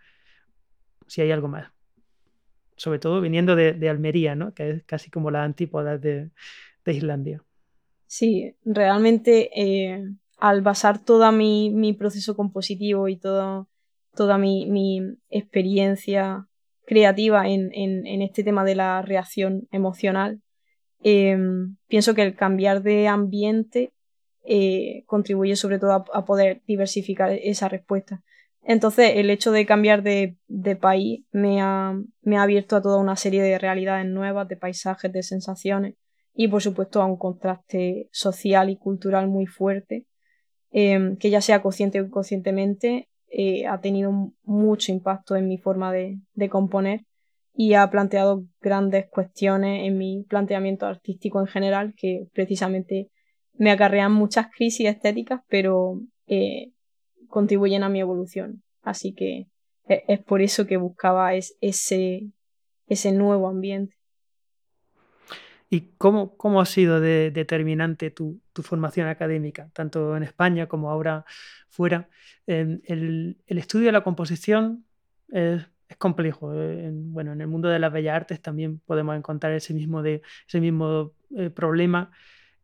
[1.05, 1.71] si hay algo más.
[2.75, 4.53] Sobre todo viniendo de, Almería, ¿no?
[4.53, 6.31] que es casi como la antípoda de,
[6.85, 7.43] Islandia.
[8.07, 13.17] Sí, realmente eh, al basar todo mi, proceso compositivo y
[14.15, 14.99] toda mi,
[15.29, 16.47] experiencia
[16.85, 20.41] creativa en, este tema de la reacción emocional,
[21.03, 21.37] eh,
[21.87, 23.93] pienso que el cambiar de ambiente
[24.43, 28.23] eh, contribuye sobre todo a, poder diversificar esa respuesta.
[28.63, 30.37] Entonces, el hecho de cambiar de,
[30.79, 31.95] país me ha,
[32.37, 35.95] abierto a toda una serie de realidades nuevas, de paisajes, de sensaciones
[36.33, 40.05] y, por supuesto, a un contraste social y cultural muy fuerte,
[40.71, 45.91] em, que ya sea consciente o inconscientemente, eh, ha tenido mucho impacto en mi forma
[45.91, 47.05] de, de componer
[47.53, 53.09] y ha planteado grandes cuestiones en mi planteamiento artístico en general que precisamente
[53.53, 56.71] me acarrean muchas crisis estéticas, pero eh,
[57.27, 58.63] contribuyen a mi evolución.
[58.81, 59.47] Así que
[59.89, 62.31] e, es, por eso que buscaba ese,
[62.87, 63.95] ese nuevo ambiente.
[65.69, 71.25] ¿Y cómo, cómo ha sido determinante tu, formación académica, tanto en España como ahora
[71.69, 72.09] fuera?
[72.47, 74.85] el, estudio de la composición
[75.29, 75.65] es,
[75.97, 76.53] complejo.
[76.53, 80.21] En, bueno, en el mundo de las bellas artes también podemos encontrar ese mismo, de,
[80.47, 82.11] ese mismo eh, problema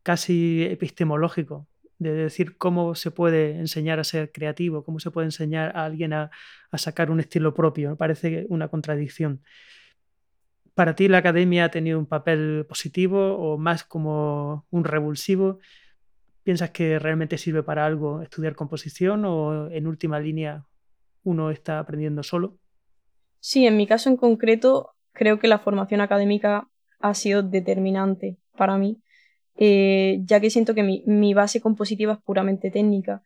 [0.02, 1.66] casi epistemológico,
[1.98, 6.12] de decir cómo se puede enseñar a ser creativo, cómo se puede enseñar a alguien
[6.12, 6.30] a,
[6.74, 7.96] sacar un estilo propio.
[7.96, 9.42] Parece una contradicción.
[10.76, 15.58] ¿Para ti la academia ha tenido un papel positivo o más como un revulsivo?
[16.44, 20.64] ¿Piensas que realmente sirve para algo estudiar composición o en última línea
[21.24, 22.56] uno está aprendiendo solo?
[23.40, 26.68] Sí, en mi caso en concreto creo que la formación académica
[27.00, 29.02] ha sido determinante para mí
[29.58, 33.22] eh, ya que siento que mi, base compositiva es puramente técnica,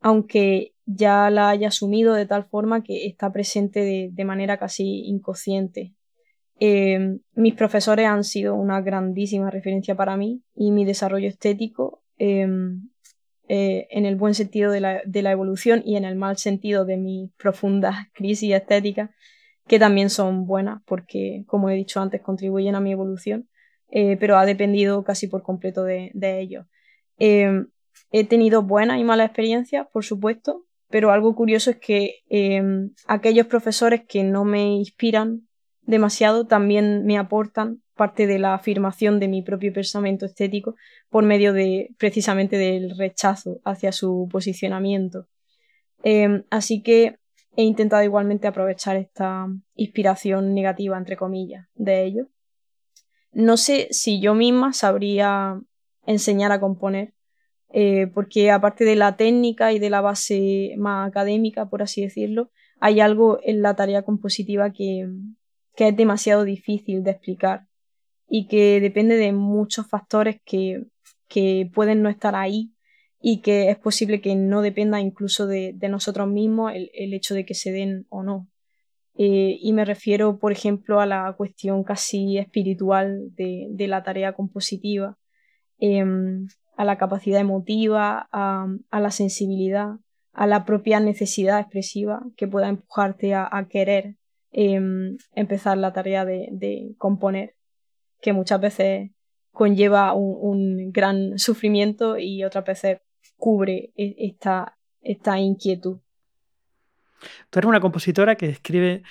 [0.00, 5.94] aunque ya la haya asumido de tal forma que está presente de, manera casi inconsciente.
[6.58, 12.88] Eh, mis profesores han sido una grandísima referencia para mí y mi desarrollo estético, em,
[13.48, 16.96] eh, en el buen sentido de la, de evolución y en el mal sentido de
[16.96, 19.10] mis profundas crisis estéticas,
[19.66, 23.48] que también son buenas porque, como he dicho antes, contribuyen a mi evolución
[23.90, 26.66] eh, pero ha dependido casi por completo de, ellos.
[27.18, 27.68] Em,
[28.10, 33.46] he tenido buenas y malas experiencias, por supuesto, pero algo curioso es que em, aquellos
[33.46, 35.48] profesores que no me inspiran
[35.86, 40.76] demasiado también me aportan parte de la afirmación de mi propio pensamiento estético
[41.08, 45.26] por medio de precisamente del rechazo hacia su posicionamiento.
[46.02, 47.16] Em, así que
[47.56, 52.26] he intentado igualmente aprovechar esta inspiración negativa, entre comillas, de ellos.
[53.32, 55.58] No sé si yo misma sabría
[56.06, 57.14] enseñar a componer,
[57.70, 62.50] eh, porque aparte de la técnica y de la base más académica, por así decirlo,
[62.78, 65.08] hay algo en la tarea compositiva que,
[65.76, 67.66] que es demasiado difícil de explicar
[68.28, 70.84] y que depende de muchos factores que,
[71.28, 72.72] que pueden no estar ahí
[73.20, 77.54] y que es posible que no dependa incluso de, nosotros mismos el, hecho de que
[77.54, 78.48] se den o no.
[79.18, 85.16] Eh, y me refiero, por ejemplo, a la cuestión casi espiritual de, la tarea compositiva,
[85.78, 86.46] em,
[86.76, 89.96] a la capacidad emotiva, a, la sensibilidad,
[90.32, 94.16] a la propia necesidad expresiva que pueda empujarte a, querer
[94.56, 97.54] em, empezar la tarea de componer,
[98.20, 99.10] que muchas veces
[99.56, 102.98] conlleva un, gran sufrimiento y otras veces
[103.36, 105.98] cubre e, esta, esta inquietud.
[107.48, 109.02] Tú eres una compositora que escribe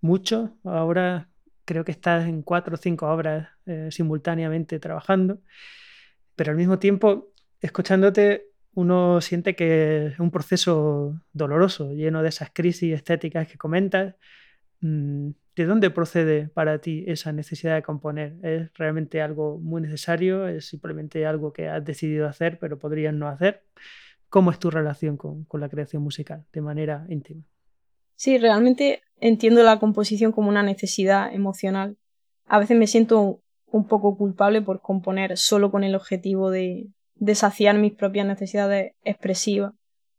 [0.00, 1.30] mucho, ahora
[1.64, 5.40] creo que estás en cuatro o cinco obras eh, simultáneamente trabajando,
[6.36, 12.50] pero al mismo tiempo, escuchándote, uno siente que es un proceso doloroso, lleno de esas
[12.52, 14.16] crisis estéticas que comentas.
[14.84, 18.34] Mm, ¿De dónde procede para ti esa necesidad de componer?
[18.42, 20.46] ¿Es realmente algo muy necesario?
[20.46, 23.64] ¿Es simplemente algo que has decidido hacer pero podrías no hacer?
[24.28, 27.44] ¿Cómo es tu relación con, la creación musical de manera íntima?
[28.14, 31.96] Sí, realmente entiendo la composición como una necesidad emocional.
[32.46, 36.88] A veces me siento un poco culpable por componer solo con el objetivo de,
[37.32, 39.72] saciar mis propias necesidades expresivas.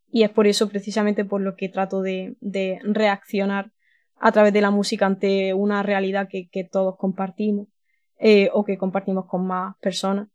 [0.09, 2.35] Y es por eso precisamente por lo que trato de
[2.83, 3.74] reaccionar
[4.25, 7.67] a través de la música ante una realidad que, todos compartimos
[8.17, 10.29] eh, o que compartimos con más personas.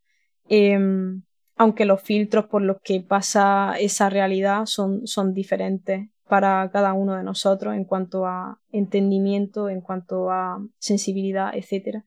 [0.49, 1.25] Em,
[1.57, 7.17] aunque los filtros por los que pasa esa realidad son, son diferentes para cada uno
[7.17, 12.05] de nosotros en cuanto a entendimiento, en cuanto a sensibilidad, etc.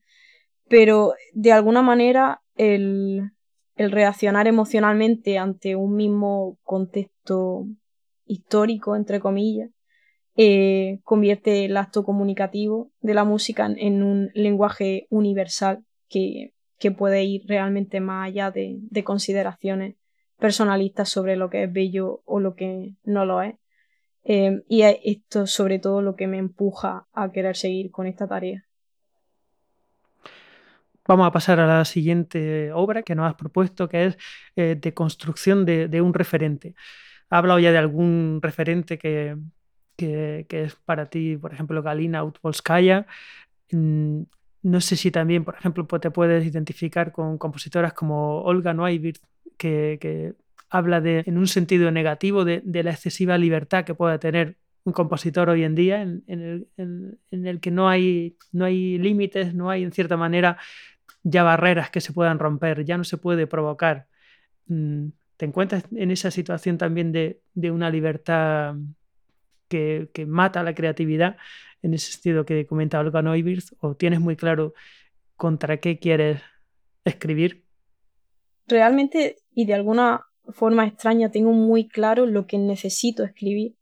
[0.66, 3.30] Pero de alguna manera el,
[3.76, 7.66] el reaccionar emocionalmente ante un mismo contexto
[8.24, 9.68] histórico, entre comillas,
[10.36, 16.52] eh, convierte el acto comunicativo de la música en, un lenguaje universal que,
[16.98, 19.96] puede ir realmente más allá de, consideraciones
[20.38, 23.54] personalistas sobre lo que es bello o lo que no lo es.
[24.24, 28.66] Eh, y esto sobre todo lo que me empuja a querer seguir con esta tarea.
[31.06, 34.18] Vamos a pasar a la siguiente obra que nos has propuesto, que es
[34.56, 36.74] eh, de construcción de, de, un referente.
[37.30, 39.36] Ha hablado ya de algún referente que,
[39.96, 43.06] que, es para ti, por ejemplo, Galina Utpolskaya.
[43.72, 44.22] Mm,
[44.62, 49.22] no sé si también, por ejemplo, te puedes identificar con compositoras como Olga Neuwirth,
[49.58, 50.34] que,
[50.70, 55.48] habla de, en un sentido negativo de, la excesiva libertad que puede tener un compositor
[55.50, 59.82] hoy en día, en, el, en, el, que no hay, no hay límites, no hay
[59.82, 60.58] en cierta manera
[61.22, 64.08] ya barreras que se puedan romper, ya no se puede provocar.
[64.66, 68.76] Mm, ¿Te encuentras en esa situación también de, de una libertad
[70.12, 71.36] que, mata la creatividad,
[71.82, 73.22] en ese sentido que comenta Olga
[73.80, 74.74] o tienes muy claro
[75.36, 76.40] contra qué quieres
[77.04, 77.64] escribir?
[78.66, 83.76] Realmente y de alguna forma extraña tengo muy claro lo que necesito escribir,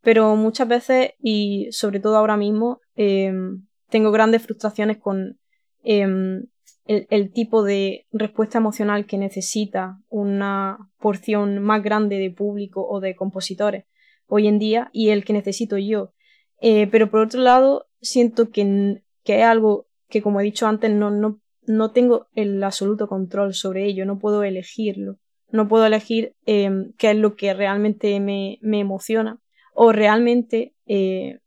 [0.00, 5.38] pero muchas veces y sobre todo ahora mismo em, tengo grandes frustraciones con
[5.82, 6.46] em,
[6.86, 13.16] el, tipo de respuesta emocional que necesita una porción más grande de público o de
[13.16, 13.84] compositores
[14.26, 16.12] hoy en día y el que necesito yo.
[16.60, 20.90] Eh, pero por otro lado, siento que, que es algo que, como he dicho antes,
[20.90, 25.18] no, no, no tengo el absoluto control sobre ello, no puedo elegirlo,
[25.50, 29.40] no puedo elegir em, qué es lo que realmente me, me emociona
[29.74, 31.40] o realmente eh,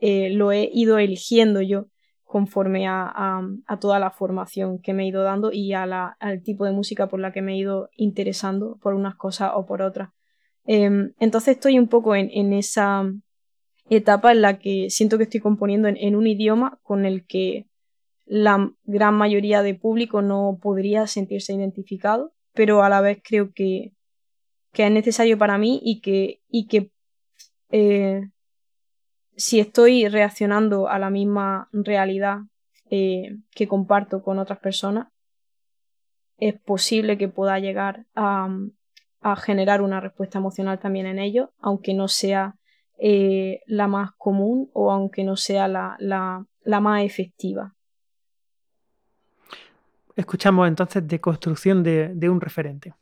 [0.00, 1.86] eh, lo he ido eligiendo yo
[2.24, 6.16] conforme a, a, a, toda la formación que me he ido dando y a la,
[6.20, 9.64] al tipo de música por la que me he ido interesando por unas cosas o
[9.64, 10.10] por otras.
[10.70, 13.10] Em, entonces estoy un poco en, esa
[13.88, 17.66] etapa en la que siento que estoy componiendo en, un idioma con el que
[18.26, 23.94] la gran mayoría de público no podría sentirse identificado, pero a la vez creo que,
[24.74, 26.92] es necesario para mí y que,
[27.70, 28.28] eh,
[29.36, 32.40] si estoy reaccionando a la misma realidad
[32.90, 35.08] eh, que comparto con otras personas,
[36.36, 38.48] es posible que pueda llegar a,
[39.36, 42.56] generar una respuesta emocional también en ellos, aunque no sea
[42.98, 46.46] eh, la más común o aunque no sea la
[46.80, 47.74] más efectiva.
[50.16, 52.92] Escuchamos entonces de construcción de, de un referente.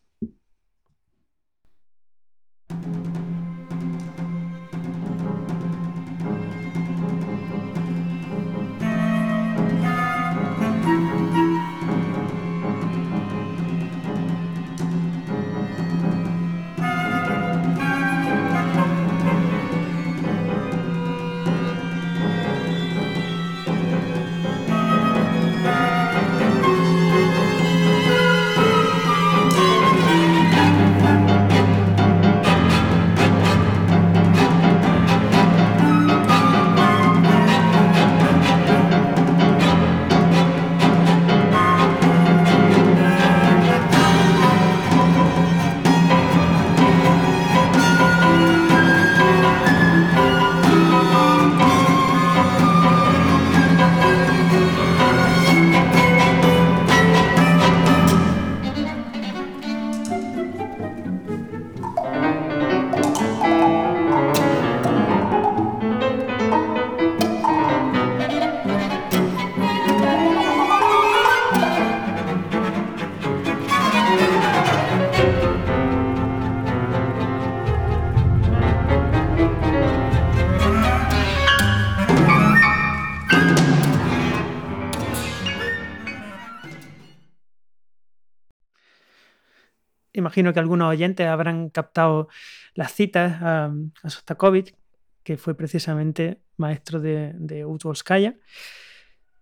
[90.37, 92.29] Imagino que algunos oyentes habrán captado
[92.75, 93.73] las citas a,
[94.05, 94.75] Sostakovich,
[95.23, 97.65] que fue precisamente maestro de, de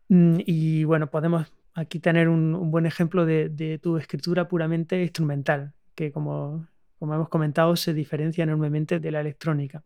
[0.08, 6.12] mm, Y bueno, podemos aquí tener un, buen ejemplo de, tu escritura puramente instrumental, que
[6.12, 6.68] como,
[7.00, 9.82] como hemos comentado se diferencia enormemente de la electrónica.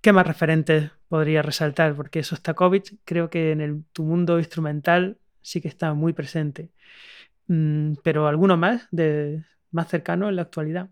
[0.00, 1.96] ¿Qué más referentes podría resaltar?
[1.96, 6.70] Porque Sostakovich creo que en el, tu mundo instrumental sí que está muy presente.
[7.50, 9.42] Mm, pero alguno más, de,
[9.72, 10.88] más cercano en la actualidad.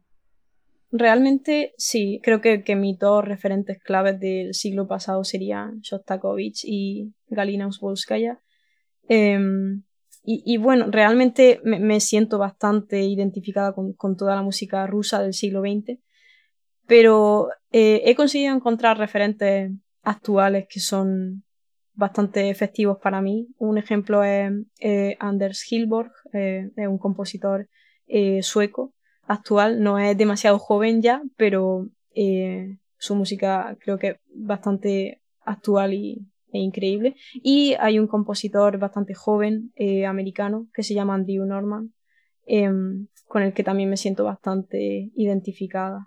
[0.91, 7.15] Realmente sí, creo que, que mis dos referentes claves del siglo pasado serían Shostakovich y
[7.29, 8.41] Galina Usbolskaya.
[9.09, 9.85] Em,
[10.31, 15.99] y, bueno, realmente me, siento bastante identificada con, toda la música rusa del siglo XX,
[16.87, 19.71] pero eh, he conseguido encontrar referentes
[20.03, 21.45] actuales que son
[21.99, 23.49] bastante efectivos para mí.
[23.59, 27.69] Un ejemplo es eh, Anders Hilborg, eh, es un compositor
[28.07, 28.95] eh, sueco
[29.27, 31.89] actual, no es demasiado joven ya, pero
[32.97, 37.15] su música creo que es bastante actual y, e increíble.
[37.35, 39.73] Y hay un compositor bastante joven
[40.07, 41.93] americano que se llama Andrew Norman,
[42.47, 46.07] em, con el que también me siento bastante identificada.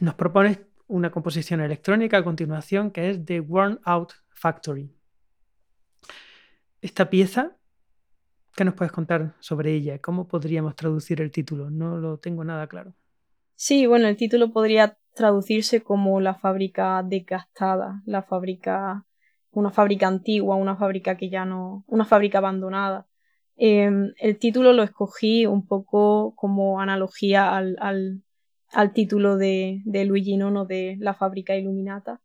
[0.00, 0.58] Nos propones
[0.88, 4.90] una composición electrónica a continuación que es The Worn Out Factory.
[6.80, 7.56] Esta pieza,
[8.56, 9.98] ¿qué nos puedes contar sobre ella?
[9.98, 11.70] ¿Cómo podríamos traducir el título?
[11.70, 12.94] No lo tengo nada claro.
[13.54, 19.04] Sí, bueno, el título podría traducirse como la fábrica desgastada, la fábrica,
[19.50, 23.06] una fábrica antigua, una fábrica que ya no, una fábrica abandonada.
[23.56, 27.76] Em, el título lo escogí un poco como analogía al,
[28.72, 32.20] al título de, Luigi Nono de La fábrica iluminata,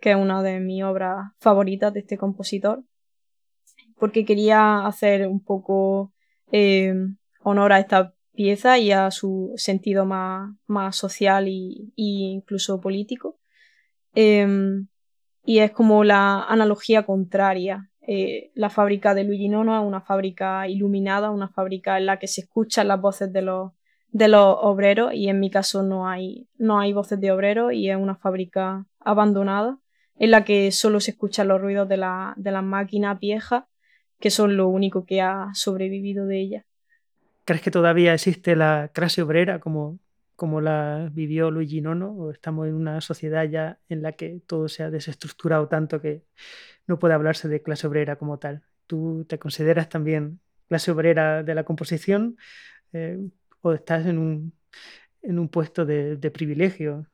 [0.00, 2.82] que es una de mis obras favoritas de este compositor,
[4.02, 6.12] porque quería hacer un poco
[6.50, 6.92] eh,
[7.38, 13.38] honor a esta pieza y a su sentido más, más social e incluso político.
[14.12, 14.88] Em,
[15.44, 17.92] y es como la analogía contraria.
[18.00, 22.26] Eh, la fábrica de Luigi Nono es una fábrica iluminada, una fábrica en la que
[22.26, 23.70] se escuchan las voces de los
[24.08, 27.88] de los obreros y en mi caso no hay, no hay voces de obreros y
[27.88, 29.78] es una fábrica abandonada
[30.16, 33.62] en la que solo se escuchan los ruidos de, la, de las máquinas viejas
[34.22, 36.64] que son lo único que ha sobrevivido de ella.
[37.44, 39.98] ¿Crees que todavía existe la clase obrera como,
[40.36, 44.68] como la vivió Luigi Nono o estamos en una sociedad ya en la que todo
[44.68, 46.22] se ha desestructurado tanto que
[46.86, 48.62] no puede hablarse de clase obrera como tal?
[48.86, 52.36] ¿Tú te consideras también clase obrera de la composición?
[52.92, 53.18] Eh,
[53.60, 54.52] o estás en un,
[55.22, 57.08] en un puesto de, privilegio.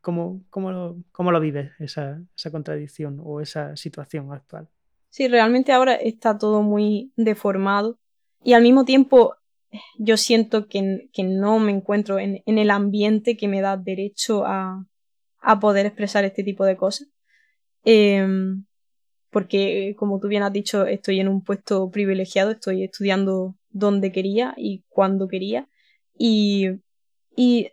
[0.00, 4.68] ¿Cómo, cómo, lo, cómo lo vives esa, esa, contradicción o esa situación actual?
[5.12, 7.98] Sí, realmente ahora está todo muy deformado
[8.42, 9.34] y al mismo tiempo
[9.98, 14.46] yo siento que, que no me encuentro en, en, el ambiente que me da derecho
[14.46, 14.86] a,
[15.42, 17.08] a, poder expresar este tipo de cosas.
[17.84, 18.64] Em,
[19.28, 24.54] porque como tú bien has dicho, estoy en un puesto privilegiado, estoy estudiando donde quería
[24.56, 25.68] y cuando quería.
[26.16, 26.68] Y,
[27.36, 27.68] y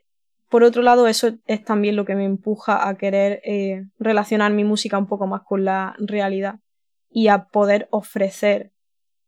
[0.50, 4.66] por otro lado, eso es también lo que me empuja a querer eh, relacionar mi
[4.66, 6.60] música un poco más con la realidad
[7.10, 8.72] y a poder ofrecer,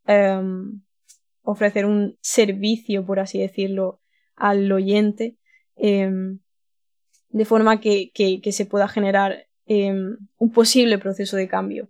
[0.05, 0.81] em,
[1.43, 4.01] ofrecer un servicio, por así decirlo,
[4.35, 5.37] al oyente,
[5.75, 6.39] em,
[7.29, 11.89] de forma que, que, se pueda generar em, un posible proceso de cambio.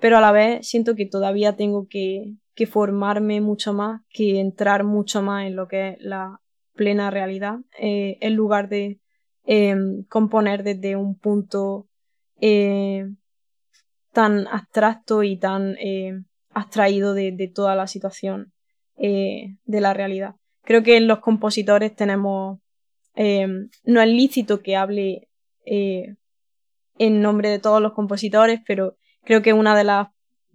[0.00, 4.84] Pero a la vez siento que todavía tengo que, que formarme mucho más, que entrar
[4.84, 6.40] mucho más en lo que es la
[6.74, 8.98] plena realidad, eh, en lugar de
[10.08, 11.88] componer desde un punto
[12.40, 13.08] eh,
[14.12, 16.12] tan abstracto y tan eh,
[16.50, 18.52] abstraído de, toda la situación
[18.96, 20.36] de la realidad.
[20.62, 22.60] Creo que los compositores tenemos,
[23.16, 25.28] no es lícito que hable
[26.98, 30.08] en nombre de todos los compositores, pero creo que una de las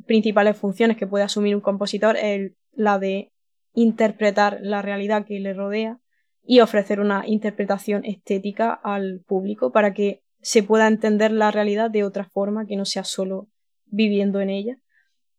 [0.05, 3.31] principales funciones que puede asumir un compositor es la de
[3.73, 5.99] interpretar la realidad que le rodea
[6.43, 12.03] y ofrecer una interpretación estética al público para que se pueda entender la realidad de
[12.03, 13.47] otra forma que no sea solo
[13.85, 14.77] viviendo en ella.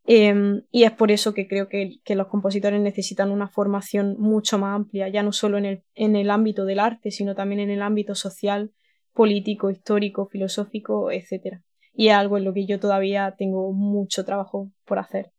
[0.04, 4.74] Em, y es por eso que creo que, los compositores necesitan una formación mucho más
[4.74, 7.82] amplia, ya no solo en el, en el ámbito del arte, sino también en el
[7.82, 8.72] ámbito social,
[9.12, 11.58] político, histórico, filosófico, etc
[11.98, 15.32] y es algo en lo que yo todavía tengo mucho trabajo por hacer.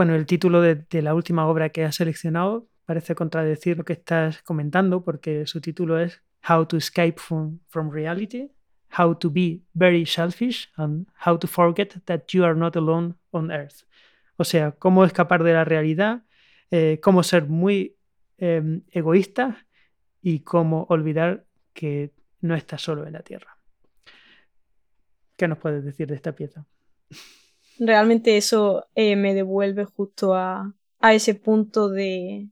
[0.00, 4.40] Bueno, el título de, la última obra que has seleccionado parece contradecir lo que estás
[4.40, 8.50] comentando porque su título es How to Escape from, from Reality,
[8.98, 13.50] How to Be Very Selfish and How to Forget That You Are Not Alone on
[13.50, 13.82] Earth.
[14.38, 16.22] O sea, cómo escapar de la realidad,
[16.70, 17.98] eh, cómo ser muy
[18.38, 19.66] em, egoísta
[20.22, 21.44] y cómo olvidar
[21.74, 23.58] que no estás solo en la Tierra.
[25.36, 26.64] ¿Qué nos puedes decir de esta pieza?
[27.80, 32.50] Realmente eso eh, me devuelve justo a, ese punto de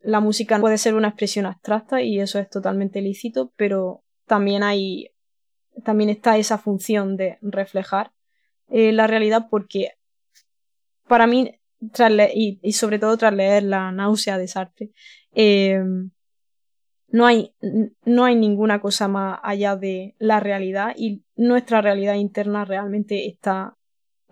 [0.00, 5.10] la música puede ser una expresión abstracta y eso es totalmente lícito, pero también hay
[5.84, 8.12] también está esa función de reflejar
[8.68, 9.92] eh, la realidad porque
[11.06, 11.60] para mí
[12.34, 14.90] y, sobre todo tras leer la náusea de Sartre
[15.34, 15.82] eh,
[17.08, 17.54] no hay,
[18.04, 23.76] no hay ninguna cosa más allá de la realidad y nuestra realidad interna realmente está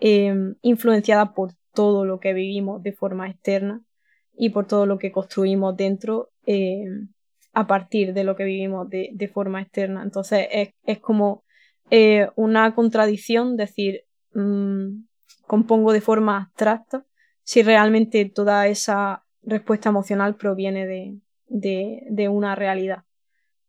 [0.00, 3.82] Em, influenciada por todo lo que vivimos de forma externa
[4.36, 7.08] y por todo lo que construimos dentro em,
[7.52, 10.04] a partir de lo que vivimos de, forma externa.
[10.04, 10.46] Entonces
[10.84, 11.42] es, como
[11.90, 15.02] eh, una contradicción decir mm,
[15.48, 17.04] compongo de forma abstracta
[17.42, 20.86] si realmente toda esa respuesta emocional proviene
[21.48, 23.02] de, una realidad.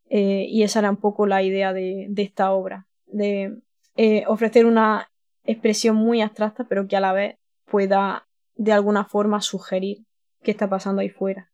[0.09, 3.61] Eh, y esa era un poco la idea de, esta obra, de
[3.95, 5.09] eh, ofrecer una
[5.51, 10.05] expresión muy abstracta, pero que a la vez pueda de alguna forma sugerir
[10.43, 11.48] qué está pasando ahí fuera.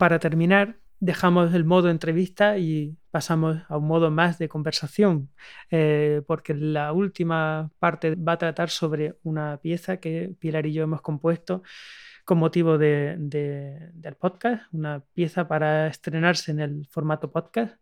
[0.00, 5.30] Para terminar, dejamos el modo entrevista y pasamos a un modo más de conversación,
[5.70, 10.84] eh, porque la última parte va a tratar sobre una pieza que Pilar y yo
[10.84, 11.62] hemos compuesto
[12.24, 17.76] con motivo de, del podcast, una pieza para estrenarse en el formato podcast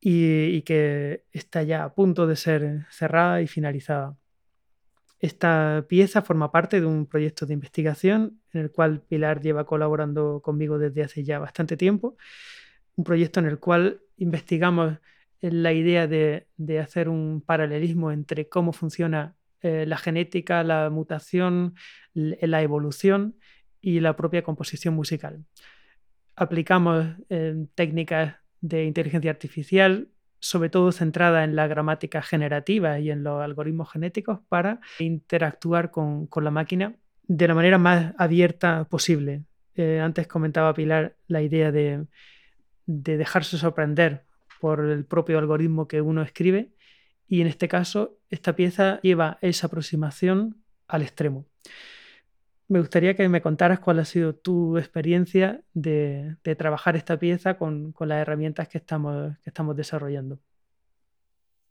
[0.00, 4.14] y, que está ya a punto de ser cerrada y finalizada.
[5.20, 10.40] Esta pieza forma parte de un proyecto de investigación en el cual Pilar lleva colaborando
[10.42, 12.16] conmigo desde hace ya bastante tiempo,
[12.94, 14.98] un proyecto en el cual investigamos
[15.40, 16.46] la idea de,
[16.80, 21.74] hacer un paralelismo entre cómo funciona eh, la genética, la mutación,
[22.14, 23.36] la evolución
[23.80, 25.44] y la propia composición musical.
[26.36, 30.08] Aplicamos eh, técnicas de inteligencia artificial,
[30.40, 36.28] sobre todo centrada en la gramática generativa y en los algoritmos genéticos para interactuar con,
[36.40, 39.44] la máquina de la manera más abierta posible.
[39.74, 42.06] Eh, antes comentaba Pilar la idea de,
[42.86, 44.24] de dejarse sorprender
[44.60, 46.72] por el propio algoritmo que uno escribe
[47.26, 51.46] y en este caso esta pieza lleva esa aproximación al extremo
[52.68, 57.94] me gustaría que me contaras cuál ha sido tu experiencia de, trabajar esta pieza con,
[57.98, 59.34] las herramientas que estamos,
[59.74, 60.38] desarrollando.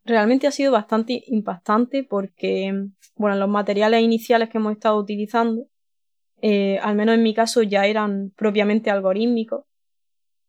[0.03, 5.67] Realmente ha sido bastante impactante porque, bueno, los materiales iniciales que hemos estado utilizando,
[6.41, 9.65] eh, al menos en mi caso, ya eran propiamente algorítmicos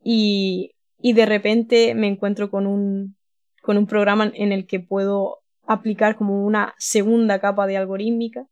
[0.03, 3.17] y, y de repente me encuentro con un,
[3.63, 8.47] con un programa en el que puedo aplicar como una segunda capa de algorítmica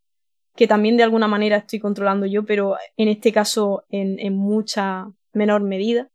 [0.57, 5.62] que también de alguna manera estoy controlando yo, pero en este caso en, mucha menor
[5.62, 6.11] medida.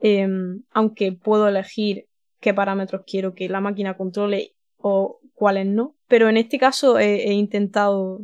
[0.00, 2.06] Em, aunque puedo elegir
[2.40, 5.96] qué parámetros quiero que la máquina controle o cuáles no.
[6.08, 8.20] Pero en este caso he, intentado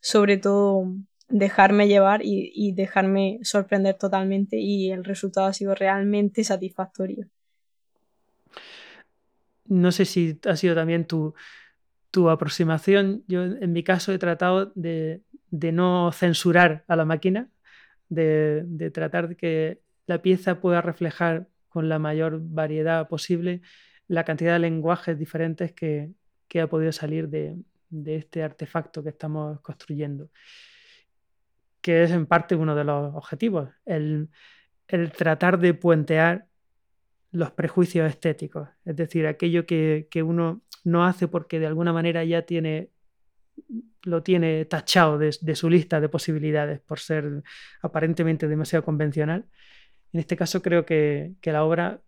[0.00, 0.86] sobre todo
[1.28, 7.26] dejarme llevar y, y, dejarme sorprender totalmente y el resultado ha sido realmente satisfactorio.
[9.66, 11.34] No sé si ha sido también tu,
[12.14, 17.50] tu aproximación, yo en mi caso he tratado de, no censurar a la máquina,
[18.08, 23.62] de, tratar de que la pieza pueda reflejar con la mayor variedad posible
[24.06, 26.12] la cantidad de lenguajes diferentes que,
[26.62, 27.56] ha podido salir de,
[28.06, 30.30] este artefacto que estamos construyendo,
[31.80, 34.28] que es en parte uno de los objetivos, el,
[35.18, 36.46] tratar de puentear
[37.32, 42.24] los prejuicios estéticos, es decir, aquello que, que uno no hace porque de alguna manera
[42.24, 42.90] ya tiene
[44.02, 47.42] lo tiene tachado de, su lista de posibilidades por ser
[47.82, 49.46] aparentemente demasiado convencional.
[50.12, 52.02] En este caso creo que, la obra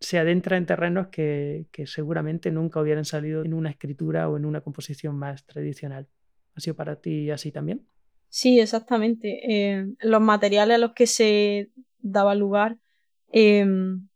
[0.00, 4.60] se adentra en terrenos que, seguramente nunca hubieran salido en una escritura o en una
[4.60, 6.08] composición más tradicional.
[6.54, 7.86] ¿Ha sido para ti así también?
[8.28, 9.40] Sí, exactamente.
[9.48, 11.70] Eh, los materiales a los que se
[12.00, 12.78] daba lugar
[13.30, 14.08] em,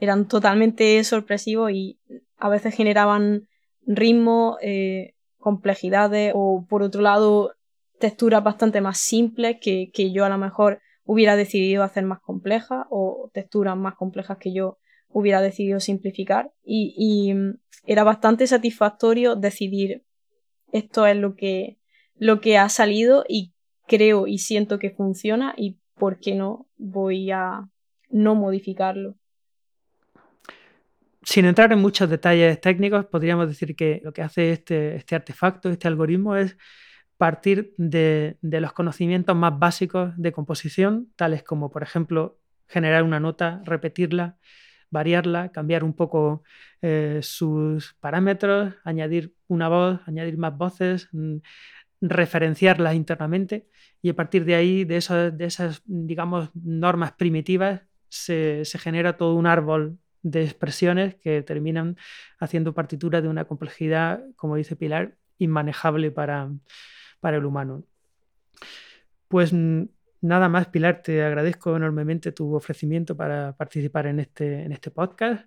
[0.00, 1.98] eran totalmente sorpresivos y
[2.38, 3.48] a veces generaban
[3.86, 7.52] ritmo, eh, complejidades o por otro lado
[7.98, 13.30] texturas bastante más simples que, yo a lo mejor hubiera decidido hacer más complejas o
[13.32, 14.78] texturas más complejas que yo
[15.08, 20.02] hubiera decidido simplificar y, mm, era bastante satisfactorio decidir
[20.72, 21.78] esto es lo que,
[22.16, 23.52] lo que ha salido y
[23.86, 27.70] creo y siento que funciona y por qué no voy a
[28.10, 29.14] no modificarlo.
[31.28, 35.68] Sin entrar en muchos detalles técnicos, podríamos decir que lo que hace este, este artefacto,
[35.68, 36.56] este algoritmo, es
[37.16, 43.60] partir de, los conocimientos más básicos de composición, tales como, por ejemplo, generar una nota,
[43.64, 44.38] repetirla,
[44.90, 46.44] variarla, cambiar un poco
[46.80, 51.38] eh, sus parámetros, añadir una voz, añadir más voces, mm,
[52.02, 53.68] referenciarlas internamente
[54.00, 55.00] y a partir de ahí, de,
[55.32, 61.96] de esas, digamos, normas primitivas, se, se genera todo un árbol de expresiones que terminan
[62.38, 66.50] haciendo partitura de una complejidad, como dice Pilar, inmanejable para,
[67.20, 67.84] para el humano.
[69.28, 74.90] Pues nada más, Pilar, te agradezco enormemente tu ofrecimiento para participar en este, en este
[74.90, 75.46] podcast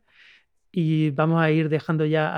[0.71, 2.29] y vamos a ir dejando ya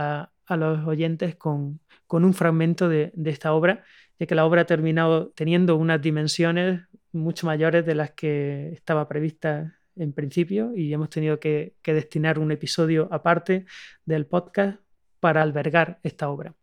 [0.47, 1.79] a, los oyentes con,
[2.09, 3.83] un fragmento de, de, esta obra,
[4.19, 6.81] ya que la obra ha terminado teniendo unas dimensiones
[7.13, 12.51] mucho mayores de las que estaba prevista en principio y hemos tenido que, destinar un
[12.51, 13.65] episodio aparte
[14.05, 14.79] del podcast
[15.19, 16.55] para albergar esta obra.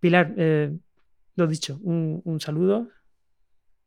[0.00, 0.76] Pilar, eh,
[1.36, 2.88] lo dicho, un, saludo.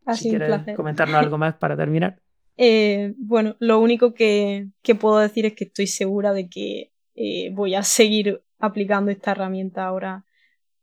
[0.05, 2.19] Ha si quieres comentarnos algo más para terminar.
[2.63, 4.67] Eh, bueno, lo único que,
[4.99, 9.85] puedo decir es que estoy segura de que eh, voy a seguir aplicando esta herramienta
[9.85, 10.25] ahora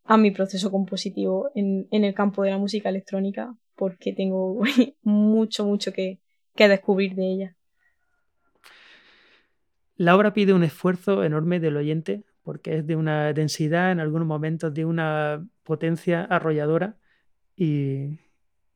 [0.03, 4.59] a mi proceso compositivo en, el campo de la música electrónica porque tengo
[5.03, 6.19] mucho, mucho que
[6.57, 7.55] descubrir de ella.
[9.99, 14.25] La obra pide un esfuerzo enorme del oyente porque es de una densidad, en algunos
[14.25, 16.95] momentos de una potencia arrolladora
[17.53, 18.17] y,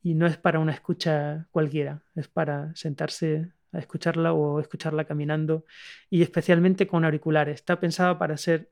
[0.03, 5.63] no es para una escucha cualquiera, es para sentarse a escucharla o escucharla caminando
[6.09, 7.55] y especialmente con auriculares.
[7.55, 8.69] Está pensada para ser,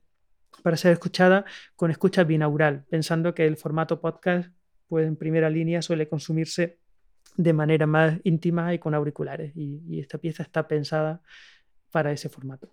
[0.62, 1.46] para ser escuchada
[1.78, 4.52] con escucha binaural, pensando que el formato podcast
[4.90, 6.80] pues en primera línea suele consumirse
[7.38, 11.22] de manera más íntima y con auriculares y esta pieza está pensada
[11.92, 12.70] para ese formato.